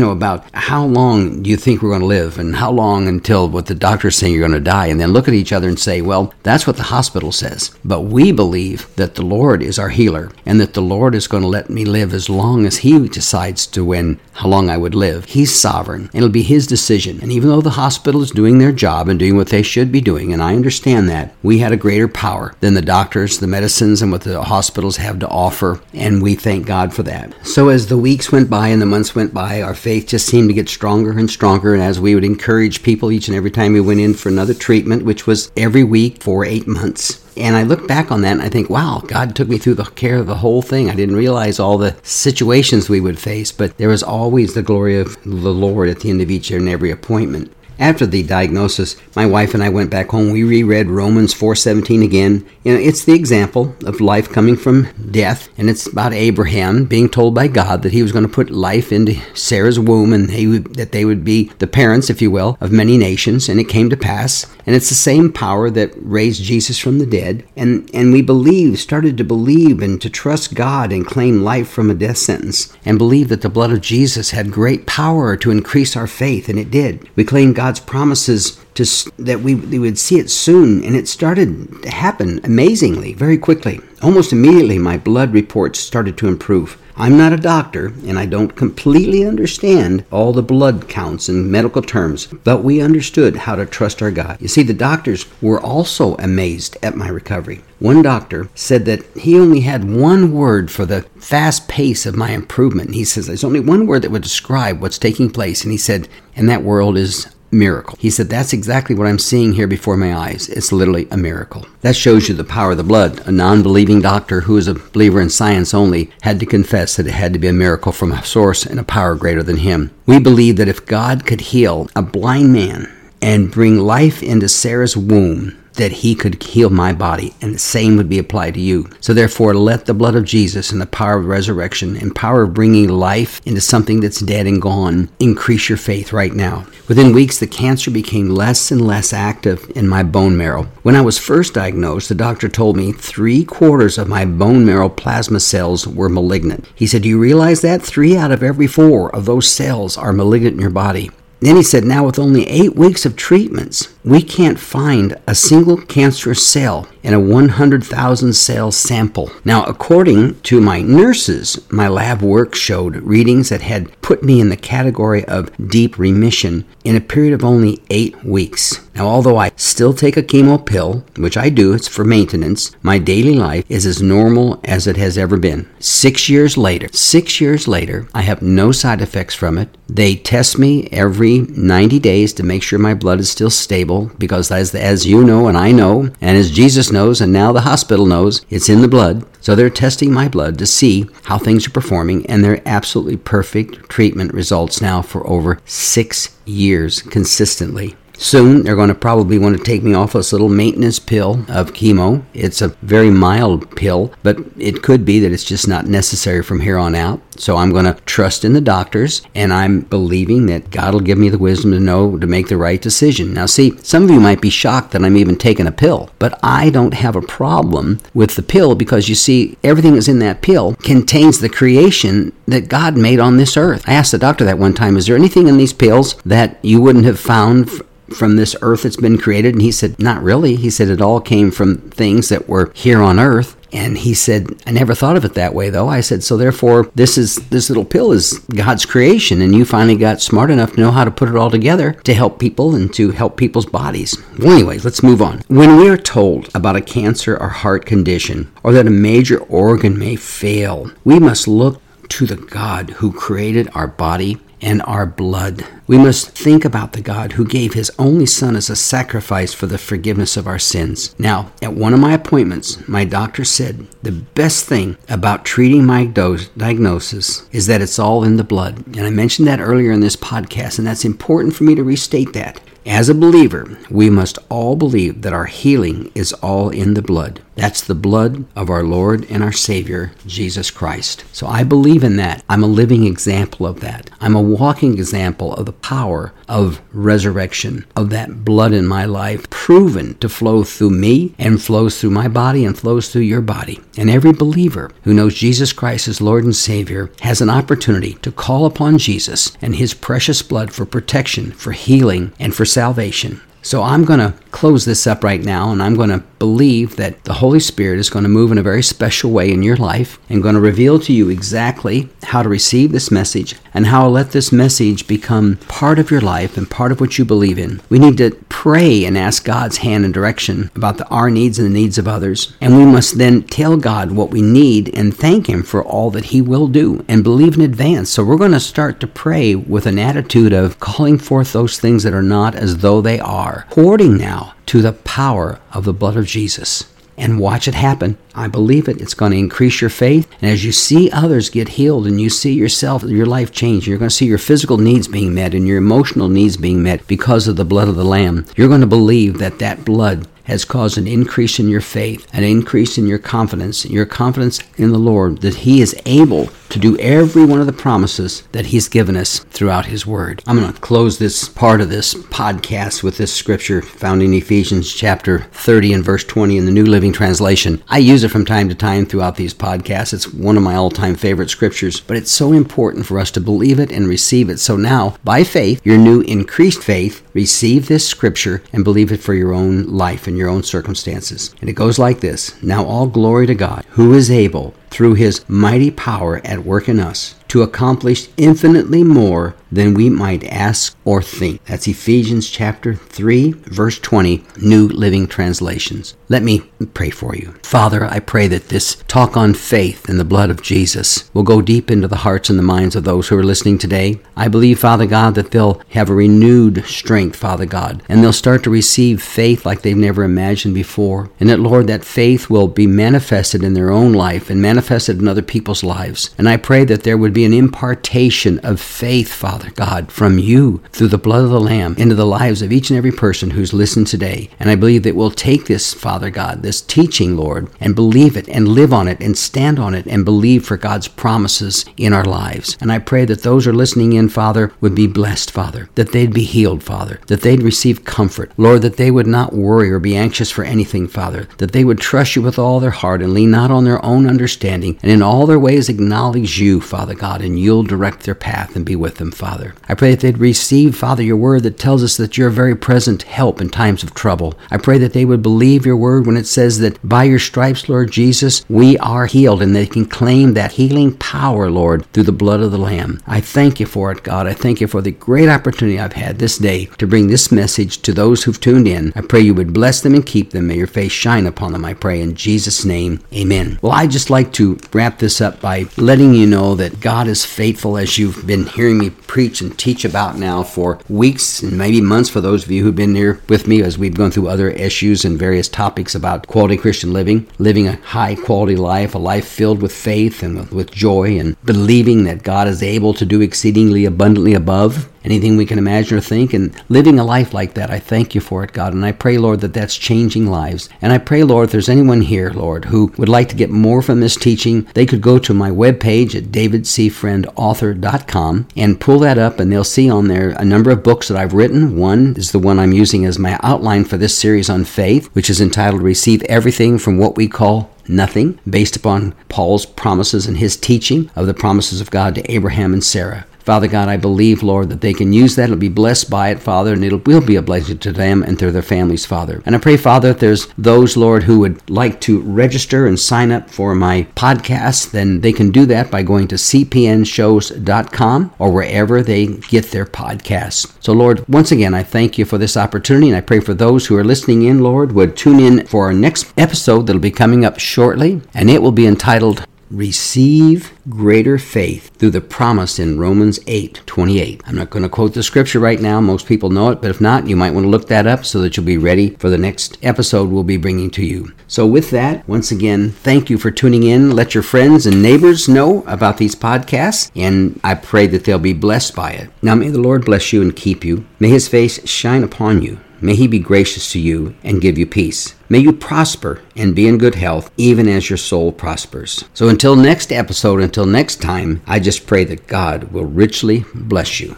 know, 0.00 0.12
about 0.12 0.44
how 0.54 0.86
long 0.86 1.42
do 1.42 1.50
you 1.50 1.56
think 1.56 1.82
we're 1.82 1.88
going 1.88 2.00
to 2.00 2.06
live 2.06 2.38
and 2.38 2.54
how 2.54 2.70
long 2.70 3.08
until 3.08 3.48
what 3.48 3.66
the 3.66 3.74
doctor's 3.74 4.14
saying 4.14 4.32
you're 4.32 4.48
going 4.48 4.52
to 4.52 4.60
die, 4.60 4.86
and 4.86 5.00
then 5.00 5.12
look 5.12 5.26
at 5.26 5.34
each 5.34 5.52
other 5.52 5.68
and 5.68 5.80
say, 5.80 6.00
well, 6.00 6.32
that's 6.44 6.64
what 6.64 6.76
the 6.76 6.84
hospital 6.84 7.32
says. 7.32 7.76
But 7.84 8.02
we 8.02 8.30
believe 8.30 8.86
that 8.94 9.16
the 9.16 9.26
Lord 9.26 9.60
is 9.60 9.76
our 9.76 9.88
healer 9.88 10.30
and 10.44 10.60
that 10.60 10.74
the 10.74 10.82
Lord 10.82 11.12
is 11.16 11.26
going 11.26 11.42
to 11.42 11.48
let 11.48 11.70
me 11.70 11.84
live 11.84 12.14
as 12.14 12.30
long 12.30 12.66
as 12.66 12.78
He 12.78 13.08
decides 13.08 13.66
to 13.66 13.84
when 13.84 14.20
how 14.34 14.46
long 14.48 14.70
I 14.70 14.76
would 14.76 14.94
live. 14.94 15.24
He's 15.24 15.52
sovereign. 15.52 16.08
It'll 16.12 16.28
be 16.28 16.44
His 16.44 16.68
decision. 16.68 17.18
And 17.20 17.32
even 17.32 17.48
though 17.48 17.62
the 17.62 17.70
hospital 17.70 18.22
is 18.22 18.30
doing 18.30 18.58
their 18.58 18.70
job 18.70 19.08
and 19.08 19.18
doing 19.18 19.36
what 19.36 19.48
they 19.48 19.62
should 19.62 19.90
be 19.90 20.00
doing, 20.00 20.32
and 20.32 20.40
I 20.40 20.54
understand 20.54 21.08
that, 21.08 21.34
we 21.42 21.58
had 21.58 21.72
a 21.72 21.76
greater 21.96 22.08
power 22.12 22.54
than 22.60 22.74
the 22.74 22.82
doctors, 22.82 23.38
the 23.38 23.46
medicines, 23.46 24.02
and 24.02 24.12
what 24.12 24.20
the 24.20 24.42
hospitals 24.42 24.98
have 24.98 25.18
to 25.18 25.28
offer, 25.28 25.80
and 25.94 26.20
we 26.20 26.34
thank 26.34 26.66
God 26.66 26.92
for 26.92 27.02
that. 27.02 27.32
So 27.46 27.70
as 27.70 27.86
the 27.86 27.96
weeks 27.96 28.30
went 28.30 28.50
by 28.50 28.68
and 28.68 28.82
the 28.82 28.86
months 28.86 29.14
went 29.14 29.32
by, 29.32 29.62
our 29.62 29.74
faith 29.74 30.06
just 30.06 30.26
seemed 30.26 30.50
to 30.50 30.54
get 30.54 30.68
stronger 30.68 31.18
and 31.18 31.30
stronger. 31.30 31.72
And 31.72 31.82
as 31.82 31.98
we 31.98 32.14
would 32.14 32.22
encourage 32.22 32.82
people 32.82 33.10
each 33.10 33.28
and 33.28 33.36
every 33.36 33.50
time 33.50 33.72
we 33.72 33.80
went 33.80 34.00
in 34.00 34.12
for 34.12 34.28
another 34.28 34.52
treatment, 34.52 35.06
which 35.06 35.26
was 35.26 35.50
every 35.56 35.84
week 35.84 36.22
for 36.22 36.44
eight 36.44 36.66
months, 36.66 37.24
and 37.34 37.56
I 37.56 37.62
look 37.62 37.88
back 37.88 38.10
on 38.10 38.20
that 38.22 38.32
and 38.32 38.42
I 38.42 38.50
think, 38.50 38.68
wow, 38.68 39.02
God 39.06 39.34
took 39.34 39.48
me 39.48 39.56
through 39.56 39.74
the 39.74 39.84
care 39.84 40.16
of 40.16 40.26
the 40.26 40.36
whole 40.36 40.60
thing. 40.60 40.90
I 40.90 40.94
didn't 40.94 41.16
realize 41.16 41.58
all 41.58 41.78
the 41.78 41.96
situations 42.02 42.90
we 42.90 43.00
would 43.00 43.18
face, 43.18 43.52
but 43.52 43.78
there 43.78 43.88
was 43.88 44.02
always 44.02 44.52
the 44.52 44.62
glory 44.62 44.98
of 44.98 45.16
the 45.22 45.54
Lord 45.54 45.88
at 45.88 46.00
the 46.00 46.10
end 46.10 46.20
of 46.20 46.30
each 46.30 46.50
and 46.50 46.68
every 46.68 46.90
appointment. 46.90 47.52
After 47.78 48.06
the 48.06 48.22
diagnosis, 48.22 48.96
my 49.14 49.26
wife 49.26 49.52
and 49.52 49.62
I 49.62 49.68
went 49.68 49.90
back 49.90 50.08
home. 50.08 50.32
We 50.32 50.44
reread 50.44 50.88
Romans 50.88 51.34
4:17 51.34 52.02
again. 52.02 52.44
You 52.64 52.72
know, 52.72 52.80
it's 52.80 53.04
the 53.04 53.12
example 53.12 53.76
of 53.84 54.00
life 54.00 54.30
coming 54.30 54.56
from 54.56 54.88
death, 55.10 55.48
and 55.58 55.68
it's 55.68 55.86
about 55.86 56.14
Abraham 56.14 56.84
being 56.84 57.08
told 57.08 57.34
by 57.34 57.48
God 57.48 57.82
that 57.82 57.92
he 57.92 58.02
was 58.02 58.12
going 58.12 58.26
to 58.26 58.32
put 58.32 58.50
life 58.50 58.92
into 58.92 59.16
Sarah's 59.34 59.78
womb 59.78 60.12
and 60.12 60.30
would, 60.48 60.76
that 60.76 60.92
they 60.92 61.04
would 61.04 61.22
be 61.22 61.50
the 61.58 61.66
parents, 61.66 62.08
if 62.08 62.22
you 62.22 62.30
will, 62.30 62.56
of 62.60 62.72
many 62.72 62.96
nations, 62.96 63.48
and 63.48 63.60
it 63.60 63.64
came 63.68 63.90
to 63.90 63.96
pass. 63.96 64.46
And 64.66 64.74
it's 64.74 64.88
the 64.88 64.94
same 64.94 65.30
power 65.30 65.70
that 65.70 65.92
raised 65.96 66.42
Jesus 66.42 66.78
from 66.78 66.98
the 66.98 67.06
dead. 67.06 67.44
And 67.56 67.90
and 67.92 68.12
we 68.12 68.22
believe, 68.22 68.78
started 68.78 69.18
to 69.18 69.24
believe 69.24 69.82
and 69.82 70.00
to 70.00 70.08
trust 70.08 70.54
God 70.54 70.92
and 70.92 71.06
claim 71.06 71.42
life 71.42 71.68
from 71.68 71.90
a 71.90 71.94
death 71.94 72.18
sentence 72.18 72.72
and 72.84 72.98
believe 72.98 73.28
that 73.28 73.42
the 73.42 73.48
blood 73.48 73.70
of 73.70 73.80
Jesus 73.80 74.30
had 74.30 74.50
great 74.50 74.86
power 74.86 75.36
to 75.36 75.50
increase 75.50 75.94
our 75.94 76.06
faith, 76.06 76.48
and 76.48 76.58
it 76.58 76.70
did. 76.70 77.06
We 77.16 77.24
claim 77.24 77.52
God 77.52 77.65
God's 77.66 77.80
promises 77.80 78.64
to 78.74 78.84
that 79.18 79.40
we, 79.40 79.56
we 79.56 79.80
would 79.80 79.98
see 79.98 80.20
it 80.20 80.30
soon, 80.30 80.84
and 80.84 80.94
it 80.94 81.08
started 81.08 81.82
to 81.82 81.90
happen 81.90 82.40
amazingly, 82.44 83.12
very 83.12 83.36
quickly. 83.36 83.80
Almost 84.02 84.32
immediately, 84.32 84.78
my 84.78 84.96
blood 84.96 85.32
reports 85.32 85.80
started 85.80 86.16
to 86.18 86.28
improve. 86.28 86.80
I'm 86.98 87.18
not 87.18 87.32
a 87.32 87.36
doctor, 87.36 87.86
and 88.06 88.20
I 88.20 88.26
don't 88.26 88.54
completely 88.54 89.26
understand 89.26 90.04
all 90.12 90.32
the 90.32 90.44
blood 90.44 90.88
counts 90.88 91.28
and 91.28 91.50
medical 91.50 91.82
terms, 91.82 92.26
but 92.26 92.62
we 92.62 92.80
understood 92.80 93.34
how 93.34 93.56
to 93.56 93.66
trust 93.66 94.00
our 94.00 94.12
God. 94.12 94.40
You 94.40 94.46
see, 94.46 94.62
the 94.62 94.72
doctors 94.72 95.26
were 95.42 95.60
also 95.60 96.14
amazed 96.18 96.76
at 96.84 96.94
my 96.96 97.08
recovery. 97.08 97.62
One 97.80 98.00
doctor 98.00 98.48
said 98.54 98.84
that 98.84 99.04
he 99.16 99.36
only 99.36 99.60
had 99.60 99.92
one 99.92 100.32
word 100.32 100.70
for 100.70 100.86
the 100.86 101.02
fast 101.18 101.68
pace 101.68 102.06
of 102.06 102.16
my 102.16 102.30
improvement. 102.30 102.94
He 102.94 103.04
says 103.04 103.26
there's 103.26 103.44
only 103.44 103.60
one 103.60 103.88
word 103.88 104.02
that 104.02 104.12
would 104.12 104.22
describe 104.22 104.80
what's 104.80 104.98
taking 104.98 105.30
place, 105.30 105.64
and 105.64 105.72
he 105.72 105.78
said, 105.78 106.08
and 106.36 106.48
that 106.48 106.62
word 106.62 106.96
is 106.96 107.26
miracle. 107.56 107.98
He 108.00 108.10
said, 108.10 108.28
That's 108.28 108.52
exactly 108.52 108.94
what 108.94 109.06
I'm 109.06 109.18
seeing 109.18 109.54
here 109.54 109.66
before 109.66 109.96
my 109.96 110.14
eyes. 110.14 110.48
It's 110.48 110.72
literally 110.72 111.08
a 111.10 111.16
miracle. 111.16 111.66
That 111.80 111.96
shows 111.96 112.28
you 112.28 112.34
the 112.34 112.44
power 112.44 112.72
of 112.72 112.76
the 112.76 112.84
blood. 112.84 113.26
A 113.26 113.32
non 113.32 113.62
believing 113.62 114.00
doctor 114.00 114.42
who 114.42 114.56
is 114.56 114.68
a 114.68 114.74
believer 114.74 115.20
in 115.20 115.30
science 115.30 115.74
only 115.74 116.10
had 116.22 116.38
to 116.40 116.46
confess 116.46 116.96
that 116.96 117.06
it 117.06 117.12
had 117.12 117.32
to 117.32 117.38
be 117.38 117.48
a 117.48 117.52
miracle 117.52 117.92
from 117.92 118.12
a 118.12 118.24
source 118.24 118.64
and 118.64 118.78
a 118.78 118.84
power 118.84 119.14
greater 119.14 119.42
than 119.42 119.58
him. 119.58 119.90
We 120.06 120.18
believe 120.18 120.56
that 120.56 120.68
if 120.68 120.86
God 120.86 121.26
could 121.26 121.40
heal 121.40 121.88
a 121.96 122.02
blind 122.02 122.52
man 122.52 122.92
and 123.20 123.50
bring 123.50 123.78
life 123.78 124.22
into 124.22 124.48
Sarah's 124.48 124.96
womb, 124.96 125.56
that 125.76 125.92
he 125.92 126.14
could 126.14 126.42
heal 126.42 126.70
my 126.70 126.92
body, 126.92 127.34
and 127.40 127.54
the 127.54 127.58
same 127.58 127.96
would 127.96 128.08
be 128.08 128.18
applied 128.18 128.54
to 128.54 128.60
you. 128.60 128.88
So 129.00 129.14
therefore, 129.14 129.54
let 129.54 129.86
the 129.86 129.94
blood 129.94 130.16
of 130.16 130.24
Jesus 130.24 130.72
and 130.72 130.80
the 130.80 130.86
power 130.86 131.18
of 131.18 131.26
resurrection 131.26 131.96
and 131.96 132.14
power 132.14 132.42
of 132.42 132.54
bringing 132.54 132.88
life 132.88 133.40
into 133.46 133.60
something 133.60 134.00
that's 134.00 134.20
dead 134.20 134.46
and 134.46 134.60
gone 134.60 135.08
increase 135.18 135.68
your 135.68 135.78
faith 135.78 136.12
right 136.12 136.32
now. 136.32 136.66
Within 136.88 137.12
weeks, 137.12 137.38
the 137.38 137.46
cancer 137.46 137.90
became 137.90 138.30
less 138.30 138.70
and 138.70 138.86
less 138.86 139.12
active 139.12 139.70
in 139.74 139.88
my 139.88 140.02
bone 140.02 140.36
marrow. 140.36 140.64
When 140.82 140.94
I 140.94 141.00
was 141.00 141.18
first 141.18 141.54
diagnosed, 141.54 142.08
the 142.08 142.14
doctor 142.14 142.48
told 142.48 142.76
me 142.76 142.92
three 142.92 143.44
quarters 143.44 143.98
of 143.98 144.08
my 144.08 144.24
bone 144.24 144.64
marrow 144.64 144.88
plasma 144.88 145.40
cells 145.40 145.86
were 145.86 146.08
malignant. 146.08 146.64
He 146.74 146.86
said, 146.86 147.02
Do 147.02 147.08
you 147.08 147.18
realize 147.18 147.60
that? 147.62 147.82
Three 147.82 148.16
out 148.16 148.30
of 148.30 148.42
every 148.42 148.66
four 148.66 149.14
of 149.14 149.24
those 149.24 149.48
cells 149.48 149.96
are 149.96 150.12
malignant 150.12 150.54
in 150.54 150.60
your 150.60 150.70
body. 150.70 151.10
Then 151.40 151.56
he 151.56 151.62
said, 151.62 151.84
Now, 151.84 152.06
with 152.06 152.18
only 152.18 152.48
eight 152.48 152.76
weeks 152.76 153.04
of 153.04 153.14
treatments, 153.16 153.94
we 154.06 154.22
can't 154.22 154.58
find 154.58 155.16
a 155.26 155.34
single 155.34 155.76
cancerous 155.76 156.46
cell 156.46 156.86
in 157.02 157.12
a 157.12 157.20
100,000 157.20 158.32
cell 158.32 158.70
sample. 158.70 159.30
Now, 159.44 159.64
according 159.64 160.40
to 160.42 160.60
my 160.60 160.80
nurses, 160.80 161.60
my 161.70 161.88
lab 161.88 162.22
work 162.22 162.54
showed 162.54 162.96
readings 162.96 163.48
that 163.48 163.62
had 163.62 164.00
put 164.02 164.22
me 164.22 164.40
in 164.40 164.48
the 164.48 164.56
category 164.56 165.24
of 165.24 165.50
deep 165.68 165.98
remission 165.98 166.64
in 166.84 166.94
a 166.94 167.00
period 167.00 167.34
of 167.34 167.44
only 167.44 167.82
eight 167.90 168.24
weeks. 168.24 168.80
Now, 168.94 169.08
although 169.08 169.36
I 169.36 169.50
still 169.56 169.92
take 169.92 170.16
a 170.16 170.22
chemo 170.22 170.64
pill, 170.64 171.04
which 171.16 171.36
I 171.36 171.50
do, 171.50 171.72
it's 171.72 171.88
for 171.88 172.04
maintenance, 172.04 172.70
my 172.82 172.98
daily 172.98 173.34
life 173.34 173.64
is 173.68 173.86
as 173.86 174.00
normal 174.00 174.60
as 174.64 174.86
it 174.86 174.96
has 174.96 175.18
ever 175.18 175.36
been. 175.36 175.68
Six 175.80 176.28
years 176.28 176.56
later, 176.56 176.88
six 176.92 177.40
years 177.40 177.68
later, 177.68 178.08
I 178.14 178.22
have 178.22 178.40
no 178.40 178.72
side 178.72 179.02
effects 179.02 179.34
from 179.34 179.58
it. 179.58 179.68
They 179.88 180.16
test 180.16 180.58
me 180.58 180.88
every 180.90 181.40
90 181.40 181.98
days 181.98 182.32
to 182.34 182.42
make 182.42 182.62
sure 182.62 182.78
my 182.78 182.94
blood 182.94 183.20
is 183.20 183.30
still 183.30 183.50
stable 183.50 183.95
because, 184.04 184.50
as, 184.50 184.74
as 184.74 185.06
you 185.06 185.24
know 185.24 185.48
and 185.48 185.56
I 185.56 185.72
know, 185.72 186.10
and 186.20 186.36
as 186.36 186.50
Jesus 186.50 186.92
knows, 186.92 187.20
and 187.20 187.32
now 187.32 187.52
the 187.52 187.62
hospital 187.62 188.06
knows, 188.06 188.44
it's 188.50 188.68
in 188.68 188.80
the 188.80 188.88
blood. 188.88 189.24
So 189.40 189.54
they're 189.54 189.70
testing 189.70 190.12
my 190.12 190.28
blood 190.28 190.58
to 190.58 190.66
see 190.66 191.06
how 191.24 191.38
things 191.38 191.66
are 191.66 191.70
performing, 191.70 192.26
and 192.26 192.42
they're 192.42 192.62
absolutely 192.66 193.16
perfect 193.16 193.88
treatment 193.88 194.34
results 194.34 194.80
now 194.80 195.02
for 195.02 195.26
over 195.26 195.58
six 195.64 196.36
years 196.44 197.02
consistently. 197.02 197.96
Soon, 198.18 198.62
they're 198.62 198.76
going 198.76 198.88
to 198.88 198.94
probably 198.94 199.38
want 199.38 199.56
to 199.56 199.62
take 199.62 199.82
me 199.82 199.94
off 199.94 200.14
this 200.14 200.32
little 200.32 200.48
maintenance 200.48 200.98
pill 200.98 201.44
of 201.48 201.72
chemo. 201.72 202.24
It's 202.34 202.62
a 202.62 202.68
very 202.82 203.10
mild 203.10 203.76
pill, 203.76 204.12
but 204.22 204.38
it 204.58 204.82
could 204.82 205.04
be 205.04 205.20
that 205.20 205.32
it's 205.32 205.44
just 205.44 205.68
not 205.68 205.86
necessary 205.86 206.42
from 206.42 206.60
here 206.60 206.78
on 206.78 206.94
out. 206.94 207.20
So 207.38 207.56
I'm 207.56 207.70
going 207.70 207.84
to 207.84 208.00
trust 208.06 208.44
in 208.44 208.54
the 208.54 208.60
doctors, 208.60 209.22
and 209.34 209.52
I'm 209.52 209.80
believing 209.80 210.46
that 210.46 210.70
God 210.70 210.94
will 210.94 211.00
give 211.00 211.18
me 211.18 211.28
the 211.28 211.38
wisdom 211.38 211.72
to 211.72 211.80
know 211.80 212.16
to 212.18 212.26
make 212.26 212.48
the 212.48 212.56
right 212.56 212.80
decision. 212.80 213.34
Now, 213.34 213.46
see, 213.46 213.76
some 213.82 214.04
of 214.04 214.10
you 214.10 214.20
might 214.20 214.40
be 214.40 214.50
shocked 214.50 214.92
that 214.92 215.04
I'm 215.04 215.16
even 215.16 215.36
taking 215.36 215.66
a 215.66 215.72
pill, 215.72 216.10
but 216.18 216.38
I 216.42 216.70
don't 216.70 216.94
have 216.94 217.16
a 217.16 217.22
problem 217.22 218.00
with 218.14 218.36
the 218.36 218.42
pill 218.42 218.74
because 218.74 219.08
you 219.08 219.14
see, 219.14 219.58
everything 219.62 219.94
that's 219.94 220.08
in 220.08 220.18
that 220.20 220.40
pill 220.40 220.74
contains 220.76 221.40
the 221.40 221.48
creation 221.48 222.32
that 222.46 222.68
God 222.68 222.96
made 222.96 223.20
on 223.20 223.36
this 223.36 223.56
earth. 223.56 223.84
I 223.86 223.92
asked 223.92 224.12
the 224.12 224.18
doctor 224.18 224.44
that 224.44 224.58
one 224.58 224.74
time, 224.74 224.96
is 224.96 225.06
there 225.06 225.16
anything 225.16 225.48
in 225.48 225.58
these 225.58 225.72
pills 225.72 226.16
that 226.24 226.58
you 226.64 226.80
wouldn't 226.80 227.04
have 227.04 227.20
found 227.20 227.70
from 228.14 228.36
this 228.36 228.56
earth 228.62 228.82
that's 228.82 228.96
been 228.96 229.18
created? 229.18 229.54
And 229.54 229.62
he 229.62 229.72
said, 229.72 229.98
Not 229.98 230.22
really. 230.22 230.56
He 230.56 230.70
said 230.70 230.88
it 230.88 231.00
all 231.00 231.20
came 231.20 231.50
from 231.50 231.90
things 231.90 232.28
that 232.28 232.48
were 232.48 232.70
here 232.74 233.00
on 233.00 233.18
earth. 233.18 233.56
And 233.72 233.98
he 233.98 234.14
said, 234.14 234.46
I 234.66 234.70
never 234.70 234.94
thought 234.94 235.16
of 235.16 235.24
it 235.24 235.34
that 235.34 235.54
way 235.54 235.70
though. 235.70 235.88
I 235.88 236.00
said, 236.00 236.22
so 236.22 236.36
therefore 236.36 236.90
this 236.94 237.18
is 237.18 237.36
this 237.48 237.68
little 237.68 237.84
pill 237.84 238.12
is 238.12 238.38
God's 238.54 238.86
creation 238.86 239.42
and 239.42 239.54
you 239.54 239.64
finally 239.64 239.96
got 239.96 240.22
smart 240.22 240.50
enough 240.50 240.72
to 240.72 240.80
know 240.80 240.92
how 240.92 241.04
to 241.04 241.10
put 241.10 241.28
it 241.28 241.36
all 241.36 241.50
together 241.50 241.92
to 242.04 242.14
help 242.14 242.38
people 242.38 242.74
and 242.74 242.92
to 242.94 243.10
help 243.10 243.36
people's 243.36 243.66
bodies. 243.66 244.16
Well, 244.38 244.52
anyway, 244.52 244.78
let's 244.78 245.02
move 245.02 245.20
on. 245.20 245.42
When 245.48 245.76
we 245.76 245.90
are 245.90 245.98
told 245.98 246.48
about 246.54 246.76
a 246.76 246.80
cancer 246.80 247.36
or 247.36 247.48
heart 247.48 247.84
condition 247.84 248.50
or 248.62 248.72
that 248.72 248.86
a 248.86 248.90
major 248.90 249.40
organ 249.40 249.98
may 249.98 250.16
fail, 250.16 250.90
we 251.04 251.18
must 251.18 251.48
look 251.48 251.82
to 252.08 252.26
the 252.26 252.36
God 252.36 252.90
who 252.90 253.12
created 253.12 253.68
our 253.74 253.88
body 253.88 254.38
and 254.60 254.82
our 254.82 255.06
blood. 255.06 255.66
We 255.86 255.98
must 255.98 256.30
think 256.30 256.64
about 256.64 256.92
the 256.92 257.00
God 257.00 257.32
who 257.32 257.46
gave 257.46 257.74
his 257.74 257.92
only 257.98 258.26
Son 258.26 258.56
as 258.56 258.68
a 258.68 258.76
sacrifice 258.76 259.54
for 259.54 259.66
the 259.66 259.78
forgiveness 259.78 260.36
of 260.36 260.46
our 260.46 260.58
sins. 260.58 261.14
Now, 261.18 261.52
at 261.62 261.74
one 261.74 261.94
of 261.94 262.00
my 262.00 262.12
appointments, 262.12 262.86
my 262.88 263.04
doctor 263.04 263.44
said 263.44 263.86
the 264.02 264.12
best 264.12 264.64
thing 264.66 264.96
about 265.08 265.44
treating 265.44 265.84
my 265.84 266.06
diagnosis 266.06 267.48
is 267.52 267.66
that 267.66 267.82
it's 267.82 267.98
all 267.98 268.24
in 268.24 268.36
the 268.36 268.44
blood. 268.44 268.84
And 268.96 269.06
I 269.06 269.10
mentioned 269.10 269.46
that 269.48 269.60
earlier 269.60 269.92
in 269.92 270.00
this 270.00 270.16
podcast, 270.16 270.78
and 270.78 270.86
that's 270.86 271.04
important 271.04 271.54
for 271.54 271.64
me 271.64 271.74
to 271.74 271.84
restate 271.84 272.32
that. 272.32 272.60
As 272.84 273.08
a 273.08 273.14
believer, 273.14 273.76
we 273.90 274.10
must 274.10 274.38
all 274.48 274.76
believe 274.76 275.22
that 275.22 275.32
our 275.32 275.46
healing 275.46 276.12
is 276.14 276.32
all 276.34 276.70
in 276.70 276.94
the 276.94 277.02
blood. 277.02 277.40
That's 277.56 277.80
the 277.80 277.94
blood 277.94 278.44
of 278.54 278.68
our 278.68 278.82
Lord 278.82 279.26
and 279.30 279.42
our 279.42 279.52
Savior, 279.52 280.12
Jesus 280.26 280.70
Christ. 280.70 281.24
So 281.32 281.46
I 281.46 281.64
believe 281.64 282.04
in 282.04 282.16
that. 282.16 282.44
I'm 282.50 282.62
a 282.62 282.68
living 282.68 283.06
example 283.06 283.66
of 283.66 283.80
that. 283.80 284.10
I'm 284.20 284.36
a 284.36 284.42
walking 284.42 284.92
example 284.92 285.54
of 285.54 285.64
the 285.64 285.72
power 285.72 286.34
of 286.48 286.82
resurrection, 286.92 287.86
of 287.96 288.10
that 288.10 288.44
blood 288.44 288.72
in 288.72 288.86
my 288.86 289.06
life, 289.06 289.48
proven 289.48 290.18
to 290.18 290.28
flow 290.28 290.64
through 290.64 290.90
me 290.90 291.34
and 291.38 291.62
flows 291.62 291.98
through 291.98 292.10
my 292.10 292.28
body 292.28 292.64
and 292.64 292.78
flows 292.78 293.08
through 293.08 293.22
your 293.22 293.40
body. 293.40 293.80
And 293.96 294.10
every 294.10 294.32
believer 294.32 294.92
who 295.04 295.14
knows 295.14 295.34
Jesus 295.34 295.72
Christ 295.72 296.08
as 296.08 296.20
Lord 296.20 296.44
and 296.44 296.54
Savior 296.54 297.10
has 297.22 297.40
an 297.40 297.48
opportunity 297.48 298.14
to 298.14 298.30
call 298.30 298.66
upon 298.66 298.98
Jesus 298.98 299.56
and 299.62 299.76
His 299.76 299.94
precious 299.94 300.42
blood 300.42 300.72
for 300.72 300.84
protection, 300.84 301.52
for 301.52 301.72
healing, 301.72 302.34
and 302.38 302.54
for 302.54 302.66
salvation. 302.66 303.40
So 303.66 303.82
I'm 303.82 304.04
going 304.04 304.20
to 304.20 304.32
close 304.52 304.84
this 304.84 305.08
up 305.08 305.24
right 305.24 305.42
now 305.42 305.72
and 305.72 305.82
I'm 305.82 305.96
going 305.96 306.10
to 306.10 306.20
believe 306.38 306.96
that 306.96 307.24
the 307.24 307.34
Holy 307.34 307.60
Spirit 307.60 307.98
is 307.98 308.10
going 308.10 308.22
to 308.22 308.28
move 308.28 308.52
in 308.52 308.58
a 308.58 308.62
very 308.62 308.82
special 308.82 309.30
way 309.30 309.50
in 309.50 309.62
your 309.62 309.76
life 309.76 310.18
and 310.28 310.42
going 310.42 310.54
to 310.54 310.60
reveal 310.60 310.98
to 311.00 311.12
you 311.12 311.28
exactly 311.28 312.08
how 312.24 312.42
to 312.42 312.48
receive 312.48 312.92
this 312.92 313.10
message 313.10 313.54
and 313.72 313.86
how 313.86 314.04
to 314.04 314.08
let 314.08 314.32
this 314.32 314.52
message 314.52 315.06
become 315.06 315.56
part 315.68 315.98
of 315.98 316.10
your 316.10 316.20
life 316.20 316.56
and 316.56 316.70
part 316.70 316.92
of 316.92 317.00
what 317.00 317.18
you 317.18 317.24
believe 317.24 317.58
in. 317.58 317.80
We 317.88 317.98
need 317.98 318.16
to 318.18 318.30
pray 318.48 319.04
and 319.04 319.16
ask 319.16 319.44
God's 319.44 319.78
hand 319.78 320.04
and 320.04 320.12
direction 320.12 320.70
about 320.74 320.98
the, 320.98 321.06
our 321.08 321.30
needs 321.30 321.58
and 321.58 321.68
the 321.68 321.72
needs 321.72 321.98
of 321.98 322.08
others. 322.08 322.56
And 322.60 322.76
we 322.76 322.84
must 322.84 323.18
then 323.18 323.42
tell 323.42 323.76
God 323.76 324.12
what 324.12 324.30
we 324.30 324.42
need 324.42 324.94
and 324.94 325.16
thank 325.16 325.48
Him 325.48 325.62
for 325.62 325.84
all 325.84 326.10
that 326.10 326.26
He 326.26 326.40
will 326.40 326.68
do 326.68 327.04
and 327.08 327.22
believe 327.22 327.54
in 327.54 327.60
advance. 327.60 328.10
So 328.10 328.24
we're 328.24 328.36
going 328.36 328.52
to 328.52 328.60
start 328.60 329.00
to 329.00 329.06
pray 329.06 329.54
with 329.54 329.86
an 329.86 329.98
attitude 329.98 330.52
of 330.52 330.80
calling 330.80 331.18
forth 331.18 331.52
those 331.52 331.78
things 331.78 332.02
that 332.02 332.14
are 332.14 332.22
not 332.22 332.54
as 332.54 332.78
though 332.78 333.00
they 333.00 333.20
are 333.20 333.66
hoarding 333.70 334.16
now 334.16 334.55
to 334.66 334.82
the 334.82 334.92
power 334.92 335.60
of 335.72 335.84
the 335.84 335.92
blood 335.92 336.16
of 336.16 336.26
Jesus. 336.26 336.92
And 337.18 337.40
watch 337.40 337.66
it 337.66 337.74
happen. 337.74 338.18
I 338.34 338.46
believe 338.46 338.88
it. 338.88 339.00
It's 339.00 339.14
going 339.14 339.32
to 339.32 339.38
increase 339.38 339.80
your 339.80 339.88
faith. 339.88 340.30
And 340.42 340.50
as 340.50 340.66
you 340.66 340.72
see 340.72 341.10
others 341.10 341.48
get 341.48 341.70
healed 341.70 342.06
and 342.06 342.20
you 342.20 342.28
see 342.28 342.52
yourself, 342.52 343.02
your 343.04 343.24
life 343.24 343.52
change, 343.52 343.88
you're 343.88 343.96
going 343.96 344.10
to 344.10 344.14
see 344.14 344.26
your 344.26 344.36
physical 344.36 344.76
needs 344.76 345.08
being 345.08 345.34
met 345.34 345.54
and 345.54 345.66
your 345.66 345.78
emotional 345.78 346.28
needs 346.28 346.58
being 346.58 346.82
met 346.82 347.06
because 347.06 347.48
of 347.48 347.56
the 347.56 347.64
blood 347.64 347.88
of 347.88 347.96
the 347.96 348.04
Lamb. 348.04 348.44
You're 348.54 348.68
going 348.68 348.82
to 348.82 348.86
believe 348.86 349.38
that 349.38 349.58
that 349.60 349.84
blood 349.84 350.28
has 350.44 350.64
caused 350.64 350.96
an 350.96 351.08
increase 351.08 351.58
in 351.58 351.68
your 351.68 351.80
faith, 351.80 352.26
an 352.32 352.44
increase 352.44 352.98
in 352.98 353.06
your 353.06 353.18
confidence, 353.18 353.84
your 353.86 354.06
confidence 354.06 354.62
in 354.76 354.92
the 354.92 354.98
Lord 354.98 355.38
that 355.38 355.54
He 355.56 355.80
is 355.80 356.00
able 356.04 356.46
to 356.68 356.78
do 356.78 356.98
every 356.98 357.44
one 357.44 357.60
of 357.60 357.66
the 357.66 357.72
promises 357.72 358.42
that 358.52 358.66
He's 358.66 358.88
given 358.88 359.16
us 359.16 359.38
throughout 359.38 359.86
His 359.86 360.06
Word. 360.06 360.42
I'm 360.46 360.58
going 360.58 360.72
to 360.72 360.80
close 360.80 361.18
this 361.18 361.48
part 361.48 361.80
of 361.80 361.88
this 361.88 362.14
podcast 362.14 363.02
with 363.02 363.18
this 363.18 363.32
scripture 363.32 363.82
found 363.82 364.22
in 364.22 364.34
Ephesians 364.34 364.92
chapter 364.92 365.40
30 365.52 365.94
and 365.94 366.04
verse 366.04 366.24
20 366.24 366.56
in 366.56 366.66
the 366.66 366.72
New 366.72 366.84
Living 366.84 367.12
Translation. 367.12 367.82
I 367.88 367.98
use 367.98 368.24
it 368.24 368.30
from 368.30 368.44
time 368.44 368.68
to 368.68 368.74
time 368.74 369.06
throughout 369.06 369.36
these 369.36 369.54
podcasts. 369.54 370.12
It's 370.12 370.32
one 370.32 370.56
of 370.56 370.62
my 370.62 370.74
all 370.74 370.90
time 370.90 371.14
favorite 371.14 371.50
scriptures, 371.50 372.00
but 372.00 372.16
it's 372.16 372.30
so 372.30 372.52
important 372.52 373.06
for 373.06 373.18
us 373.18 373.30
to 373.32 373.40
believe 373.40 373.78
it 373.78 373.90
and 373.90 374.08
receive 374.08 374.50
it. 374.50 374.58
So 374.58 374.76
now, 374.76 375.16
by 375.24 375.44
faith, 375.44 375.80
your 375.84 375.98
new 375.98 376.20
increased 376.22 376.82
faith, 376.82 377.26
receive 377.34 377.88
this 377.88 378.08
scripture 378.08 378.62
and 378.72 378.84
believe 378.84 379.12
it 379.12 379.20
for 379.20 379.34
your 379.34 379.52
own 379.52 379.84
life 379.84 380.26
and 380.26 380.36
your 380.36 380.48
own 380.48 380.62
circumstances. 380.62 381.54
And 381.60 381.68
it 381.68 381.74
goes 381.74 381.98
like 381.98 382.20
this 382.20 382.60
Now 382.62 382.84
all 382.84 383.06
glory 383.06 383.46
to 383.46 383.54
God, 383.54 383.84
who 383.90 384.14
is 384.14 384.30
able, 384.30 384.74
through 384.96 385.12
his 385.12 385.46
mighty 385.46 385.90
power 385.90 386.40
at 386.42 386.64
work 386.64 386.88
in 386.88 386.98
us, 386.98 387.34
to 387.56 387.62
accomplish 387.62 388.28
infinitely 388.36 389.02
more 389.02 389.56
than 389.72 389.94
we 389.94 390.10
might 390.10 390.44
ask 390.44 390.96
or 391.04 391.22
think. 391.22 391.62
That's 391.64 391.88
Ephesians 391.88 392.48
chapter 392.48 392.94
3, 392.94 393.52
verse 393.52 393.98
20, 393.98 394.44
New 394.62 394.88
Living 394.88 395.26
Translations. 395.26 396.14
Let 396.28 396.42
me 396.42 396.60
pray 396.94 397.10
for 397.10 397.34
you. 397.34 397.54
Father, 397.62 398.04
I 398.04 398.20
pray 398.20 398.46
that 398.48 398.68
this 398.68 398.96
talk 399.08 399.36
on 399.36 399.54
faith 399.54 400.08
and 400.08 400.20
the 400.20 400.24
blood 400.24 400.50
of 400.50 400.62
Jesus 400.62 401.30
will 401.32 401.42
go 401.42 401.62
deep 401.62 401.90
into 401.90 402.08
the 402.08 402.16
hearts 402.16 402.50
and 402.50 402.58
the 402.58 402.62
minds 402.62 402.94
of 402.94 403.04
those 403.04 403.28
who 403.28 403.38
are 403.38 403.44
listening 403.44 403.78
today. 403.78 404.20
I 404.36 404.48
believe, 404.48 404.78
Father 404.78 405.06
God, 405.06 405.34
that 405.34 405.50
they'll 405.50 405.80
have 405.90 406.10
a 406.10 406.14
renewed 406.14 406.84
strength, 406.84 407.36
Father 407.36 407.66
God, 407.66 408.02
and 408.08 408.22
they'll 408.22 408.32
start 408.32 408.62
to 408.64 408.70
receive 408.70 409.22
faith 409.22 409.64
like 409.64 409.82
they've 409.82 409.96
never 409.96 410.24
imagined 410.24 410.74
before. 410.74 411.30
And 411.40 411.48
that, 411.48 411.60
Lord, 411.60 411.86
that 411.86 412.04
faith 412.04 412.50
will 412.50 412.68
be 412.68 412.86
manifested 412.86 413.64
in 413.64 413.74
their 413.74 413.90
own 413.90 414.12
life 414.12 414.50
and 414.50 414.60
manifested 414.60 415.20
in 415.20 415.28
other 415.28 415.42
people's 415.42 415.82
lives. 415.82 416.30
And 416.38 416.48
I 416.48 416.56
pray 416.56 416.84
that 416.84 417.02
there 417.02 417.18
would 417.18 417.32
be 417.32 417.44
an 417.46 417.54
impartation 417.54 418.58
of 418.58 418.80
faith, 418.80 419.32
Father 419.32 419.70
God, 419.70 420.10
from 420.10 420.38
you 420.38 420.82
through 420.90 421.08
the 421.08 421.16
blood 421.16 421.44
of 421.44 421.50
the 421.50 421.60
Lamb 421.60 421.94
into 421.96 422.14
the 422.14 422.26
lives 422.26 422.60
of 422.60 422.72
each 422.72 422.90
and 422.90 422.98
every 422.98 423.12
person 423.12 423.50
who's 423.50 423.72
listened 423.72 424.08
today. 424.08 424.50
And 424.58 424.68
I 424.68 424.74
believe 424.74 425.04
that 425.04 425.14
we'll 425.14 425.30
take 425.30 425.66
this, 425.66 425.94
Father 425.94 426.28
God, 426.28 426.62
this 426.62 426.82
teaching, 426.82 427.36
Lord, 427.36 427.70
and 427.80 427.94
believe 427.94 428.36
it 428.36 428.48
and 428.48 428.68
live 428.68 428.92
on 428.92 429.06
it 429.06 429.20
and 429.20 429.38
stand 429.38 429.78
on 429.78 429.94
it 429.94 430.06
and 430.06 430.24
believe 430.24 430.66
for 430.66 430.76
God's 430.76 431.06
promises 431.08 431.84
in 431.96 432.12
our 432.12 432.24
lives. 432.24 432.76
And 432.80 432.90
I 432.90 432.98
pray 432.98 433.24
that 433.26 433.42
those 433.42 433.66
are 433.66 433.72
listening 433.72 434.12
in, 434.12 434.28
Father, 434.28 434.72
would 434.80 434.94
be 434.94 435.06
blessed, 435.06 435.52
Father, 435.52 435.88
that 435.94 436.10
they'd 436.10 436.34
be 436.34 436.44
healed, 436.44 436.82
Father, 436.82 437.20
that 437.28 437.42
they'd 437.42 437.62
receive 437.62 438.04
comfort, 438.04 438.50
Lord, 438.56 438.82
that 438.82 438.96
they 438.96 439.12
would 439.12 439.28
not 439.28 439.52
worry 439.52 439.90
or 439.90 440.00
be 440.00 440.16
anxious 440.16 440.50
for 440.50 440.64
anything, 440.64 441.06
Father, 441.06 441.48
that 441.58 441.70
they 441.70 441.84
would 441.84 442.00
trust 442.00 442.34
you 442.34 442.42
with 442.42 442.58
all 442.58 442.80
their 442.80 442.90
heart 442.90 443.22
and 443.22 443.32
lean 443.32 443.52
not 443.52 443.70
on 443.70 443.84
their 443.84 444.04
own 444.04 444.26
understanding, 444.26 444.98
and 445.00 445.12
in 445.12 445.22
all 445.22 445.46
their 445.46 445.60
ways 445.60 445.88
acknowledge 445.88 446.58
you, 446.58 446.80
Father 446.80 447.14
God 447.14 447.25
God, 447.26 447.42
and 447.42 447.58
you'll 447.58 447.82
direct 447.82 448.20
their 448.20 448.36
path 448.36 448.76
and 448.76 448.86
be 448.86 448.94
with 448.94 449.16
them, 449.16 449.32
Father. 449.32 449.74
I 449.88 449.94
pray 449.94 450.12
that 450.12 450.20
they'd 450.20 450.38
receive, 450.38 450.94
Father, 450.94 451.24
your 451.24 451.36
word 451.36 451.64
that 451.64 451.76
tells 451.76 452.04
us 452.04 452.16
that 452.18 452.38
you're 452.38 452.50
a 452.50 452.62
very 452.62 452.76
present 452.76 453.24
help 453.24 453.60
in 453.60 453.68
times 453.68 454.04
of 454.04 454.14
trouble. 454.14 454.54
I 454.70 454.76
pray 454.76 454.98
that 454.98 455.12
they 455.12 455.24
would 455.24 455.42
believe 455.42 455.84
your 455.84 455.96
word 455.96 456.24
when 456.24 456.36
it 456.36 456.46
says 456.46 456.78
that 456.78 457.00
by 457.02 457.24
your 457.24 457.40
stripes, 457.40 457.88
Lord 457.88 458.12
Jesus, 458.12 458.64
we 458.68 458.96
are 458.98 459.26
healed, 459.26 459.60
and 459.60 459.74
they 459.74 459.88
can 459.88 460.04
claim 460.04 460.54
that 460.54 460.72
healing 460.72 461.14
power, 461.16 461.68
Lord, 461.68 462.06
through 462.12 462.22
the 462.22 462.30
blood 462.30 462.60
of 462.60 462.70
the 462.70 462.78
Lamb. 462.78 463.20
I 463.26 463.40
thank 463.40 463.80
you 463.80 463.86
for 463.86 464.12
it, 464.12 464.22
God. 464.22 464.46
I 464.46 464.54
thank 464.54 464.80
you 464.80 464.86
for 464.86 465.02
the 465.02 465.10
great 465.10 465.48
opportunity 465.48 465.98
I've 465.98 466.12
had 466.12 466.38
this 466.38 466.58
day 466.58 466.84
to 466.98 467.08
bring 467.08 467.26
this 467.26 467.50
message 467.50 468.02
to 468.02 468.12
those 468.12 468.44
who've 468.44 468.60
tuned 468.60 468.86
in. 468.86 469.12
I 469.16 469.22
pray 469.22 469.40
you 469.40 469.54
would 469.54 469.72
bless 469.72 470.00
them 470.00 470.14
and 470.14 470.24
keep 470.24 470.52
them. 470.52 470.68
May 470.68 470.76
your 470.76 470.86
face 470.86 471.10
shine 471.10 471.46
upon 471.46 471.72
them, 471.72 471.84
I 471.84 471.94
pray, 471.94 472.20
in 472.20 472.36
Jesus' 472.36 472.84
name. 472.84 473.18
Amen. 473.34 473.80
Well, 473.82 473.90
I'd 473.90 474.12
just 474.12 474.30
like 474.30 474.52
to 474.52 474.78
wrap 474.92 475.18
this 475.18 475.40
up 475.40 475.60
by 475.60 475.86
letting 475.96 476.32
you 476.32 476.46
know 476.46 476.76
that 476.76 477.00
God 477.00 477.15
God 477.16 477.28
is 477.28 477.46
faithful, 477.46 477.96
as 477.96 478.18
you've 478.18 478.46
been 478.46 478.66
hearing 478.66 478.98
me 478.98 479.08
preach 479.08 479.62
and 479.62 479.78
teach 479.78 480.04
about 480.04 480.36
now 480.36 480.62
for 480.62 480.98
weeks 481.08 481.62
and 481.62 481.78
maybe 481.78 482.02
months 482.02 482.28
for 482.28 482.42
those 482.42 482.64
of 482.64 482.70
you 482.70 482.84
who've 482.84 482.94
been 482.94 483.14
here 483.14 483.40
with 483.48 483.66
me 483.66 483.80
as 483.80 483.96
we've 483.96 484.12
gone 484.12 484.30
through 484.30 484.48
other 484.48 484.68
issues 484.68 485.24
and 485.24 485.38
various 485.38 485.66
topics 485.66 486.14
about 486.14 486.46
quality 486.46 486.76
Christian 486.76 487.14
living, 487.14 487.46
living 487.58 487.88
a 487.88 487.96
high 487.96 488.34
quality 488.34 488.76
life, 488.76 489.14
a 489.14 489.18
life 489.18 489.48
filled 489.48 489.80
with 489.80 489.94
faith 489.94 490.42
and 490.42 490.70
with, 490.70 490.90
joy, 490.90 491.38
and 491.38 491.56
believing 491.64 492.24
that 492.24 492.42
God 492.42 492.68
is 492.68 492.82
able 492.82 493.14
to 493.14 493.24
do 493.24 493.40
exceedingly 493.40 494.04
abundantly 494.04 494.52
above 494.52 495.08
anything 495.26 495.56
we 495.56 495.66
can 495.66 495.78
imagine 495.78 496.16
or 496.16 496.22
think, 496.22 496.54
and 496.54 496.74
living 496.88 497.18
a 497.18 497.24
life 497.24 497.52
like 497.52 497.74
that. 497.74 497.90
I 497.90 497.98
thank 497.98 498.34
you 498.34 498.40
for 498.40 498.64
it, 498.64 498.72
God. 498.72 498.94
And 498.94 499.04
I 499.04 499.12
pray, 499.12 499.36
Lord, 499.36 499.60
that 499.60 499.74
that's 499.74 499.96
changing 499.96 500.46
lives. 500.46 500.88
And 501.02 501.12
I 501.12 501.18
pray, 501.18 501.42
Lord, 501.42 501.66
if 501.66 501.72
there's 501.72 501.90
anyone 501.90 502.22
here, 502.22 502.50
Lord, 502.50 502.86
who 502.86 503.12
would 503.18 503.28
like 503.28 503.50
to 503.50 503.56
get 503.56 503.68
more 503.68 504.00
from 504.00 504.20
this 504.20 504.36
teaching, 504.36 504.88
they 504.94 505.04
could 505.04 505.20
go 505.20 505.38
to 505.38 505.52
my 505.52 505.70
webpage 505.70 506.34
at 506.34 506.44
davidcfriendauthor.com 506.44 508.68
and 508.76 509.00
pull 509.00 509.18
that 509.18 509.36
up, 509.36 509.60
and 509.60 509.70
they'll 509.70 509.84
see 509.84 510.08
on 510.08 510.28
there 510.28 510.48
a 510.50 510.64
number 510.64 510.90
of 510.90 511.02
books 511.02 511.28
that 511.28 511.36
I've 511.36 511.52
written. 511.52 511.98
One 511.98 512.34
is 512.36 512.52
the 512.52 512.58
one 512.58 512.78
I'm 512.78 512.92
using 512.92 513.26
as 513.26 513.38
my 513.38 513.58
outline 513.62 514.04
for 514.04 514.16
this 514.16 514.38
series 514.38 514.70
on 514.70 514.84
faith, 514.84 515.26
which 515.34 515.50
is 515.50 515.60
entitled 515.60 516.00
Receive 516.02 516.42
Everything 516.44 516.96
from 516.98 517.18
What 517.18 517.36
We 517.36 517.48
Call 517.48 517.90
nothing 518.08 518.58
based 518.68 518.96
upon 518.96 519.32
Paul's 519.48 519.86
promises 519.86 520.46
and 520.46 520.58
his 520.58 520.76
teaching 520.76 521.30
of 521.34 521.46
the 521.46 521.54
promises 521.54 522.00
of 522.00 522.10
God 522.10 522.34
to 522.36 522.52
Abraham 522.52 522.92
and 522.92 523.02
Sarah. 523.02 523.46
Father 523.66 523.88
God, 523.88 524.08
I 524.08 524.16
believe, 524.16 524.62
Lord, 524.62 524.90
that 524.90 525.00
they 525.00 525.12
can 525.12 525.32
use 525.32 525.56
that. 525.56 525.64
It'll 525.64 525.76
be 525.76 525.88
blessed 525.88 526.30
by 526.30 526.50
it, 526.50 526.60
Father, 526.60 526.92
and 526.92 527.04
it 527.04 527.26
will 527.26 527.40
be 527.40 527.56
a 527.56 527.62
blessing 527.62 527.98
to 527.98 528.12
them 528.12 528.44
and 528.44 528.56
to 528.60 528.70
their 528.70 528.80
families, 528.80 529.26
Father. 529.26 529.60
And 529.66 529.74
I 529.74 529.78
pray, 529.78 529.96
Father, 529.96 530.30
if 530.30 530.38
there's 530.38 530.68
those, 530.78 531.16
Lord, 531.16 531.42
who 531.42 531.58
would 531.60 531.90
like 531.90 532.20
to 532.22 532.40
register 532.42 533.08
and 533.08 533.18
sign 533.18 533.50
up 533.50 533.68
for 533.68 533.96
my 533.96 534.28
podcast, 534.36 535.10
then 535.10 535.40
they 535.40 535.52
can 535.52 535.72
do 535.72 535.84
that 535.86 536.12
by 536.12 536.22
going 536.22 536.46
to 536.46 536.54
cpnshows.com 536.54 538.54
or 538.60 538.70
wherever 538.70 539.20
they 539.20 539.46
get 539.46 539.90
their 539.90 540.06
podcasts. 540.06 540.94
So, 541.00 541.12
Lord, 541.12 541.44
once 541.48 541.72
again, 541.72 541.92
I 541.92 542.04
thank 542.04 542.38
you 542.38 542.44
for 542.44 542.58
this 542.58 542.76
opportunity, 542.76 543.30
and 543.30 543.36
I 543.36 543.40
pray 543.40 543.58
for 543.58 543.74
those 543.74 544.06
who 544.06 544.16
are 544.16 544.22
listening 544.22 544.62
in, 544.62 544.78
Lord, 544.78 545.10
would 545.10 545.36
tune 545.36 545.58
in 545.58 545.88
for 545.88 546.04
our 546.04 546.12
next 546.12 546.54
episode 546.56 547.08
that'll 547.08 547.20
be 547.20 547.32
coming 547.32 547.64
up 547.64 547.80
shortly, 547.80 548.42
and 548.54 548.70
it 548.70 548.80
will 548.80 548.92
be 548.92 549.08
entitled 549.08 549.66
receive 549.90 550.92
greater 551.08 551.58
faith 551.58 552.14
through 552.16 552.30
the 552.30 552.40
promise 552.40 552.98
in 552.98 553.18
Romans 553.18 553.60
8 553.66 554.02
28. 554.06 554.62
I'm 554.66 554.74
not 554.74 554.90
going 554.90 555.02
to 555.02 555.08
quote 555.08 555.34
the 555.34 555.42
scripture 555.42 555.78
right 555.78 556.00
now. 556.00 556.20
Most 556.20 556.46
people 556.46 556.70
know 556.70 556.90
it, 556.90 557.00
but 557.00 557.10
if 557.10 557.20
not, 557.20 557.46
you 557.46 557.56
might 557.56 557.72
want 557.72 557.84
to 557.84 557.90
look 557.90 558.08
that 558.08 558.26
up 558.26 558.44
so 558.44 558.60
that 558.60 558.76
you'll 558.76 558.86
be 558.86 558.98
ready 558.98 559.30
for 559.36 559.50
the 559.50 559.58
next 559.58 559.98
episode 560.02 560.50
we'll 560.50 560.64
be 560.64 560.76
bringing 560.76 561.10
to 561.12 561.24
you. 561.24 561.52
So, 561.68 561.86
with 561.86 562.10
that, 562.10 562.46
once 562.48 562.70
again, 562.70 563.10
thank 563.10 563.50
you 563.50 563.58
for 563.58 563.70
tuning 563.70 564.02
in. 564.02 564.34
Let 564.34 564.54
your 564.54 564.62
friends 564.62 565.06
and 565.06 565.22
neighbors 565.22 565.68
know 565.68 566.02
about 566.06 566.38
these 566.38 566.54
podcasts, 566.54 567.30
and 567.34 567.80
I 567.84 567.94
pray 567.94 568.26
that 568.28 568.44
they'll 568.44 568.58
be 568.58 568.72
blessed 568.72 569.14
by 569.14 569.32
it. 569.32 569.50
Now, 569.62 569.74
may 569.74 569.88
the 569.88 570.00
Lord 570.00 570.24
bless 570.24 570.52
you 570.52 570.62
and 570.62 570.74
keep 570.74 571.04
you. 571.04 571.26
May 571.38 571.48
his 571.48 571.68
face 571.68 572.06
shine 572.08 572.42
upon 572.42 572.82
you 572.82 573.00
May 573.26 573.34
he 573.34 573.48
be 573.48 573.58
gracious 573.58 574.12
to 574.12 574.20
you 574.20 574.54
and 574.62 574.80
give 574.80 574.96
you 574.96 575.04
peace. 575.04 575.56
May 575.68 575.80
you 575.80 575.92
prosper 575.92 576.62
and 576.76 576.94
be 576.94 577.08
in 577.08 577.18
good 577.18 577.34
health, 577.34 577.72
even 577.76 578.06
as 578.06 578.30
your 578.30 578.36
soul 578.36 578.70
prospers. 578.70 579.44
So 579.52 579.68
until 579.68 579.96
next 579.96 580.30
episode, 580.30 580.80
until 580.80 581.06
next 581.06 581.42
time, 581.42 581.82
I 581.88 581.98
just 581.98 582.28
pray 582.28 582.44
that 582.44 582.68
God 582.68 583.10
will 583.10 583.24
richly 583.24 583.84
bless 583.92 584.38
you. 584.38 584.54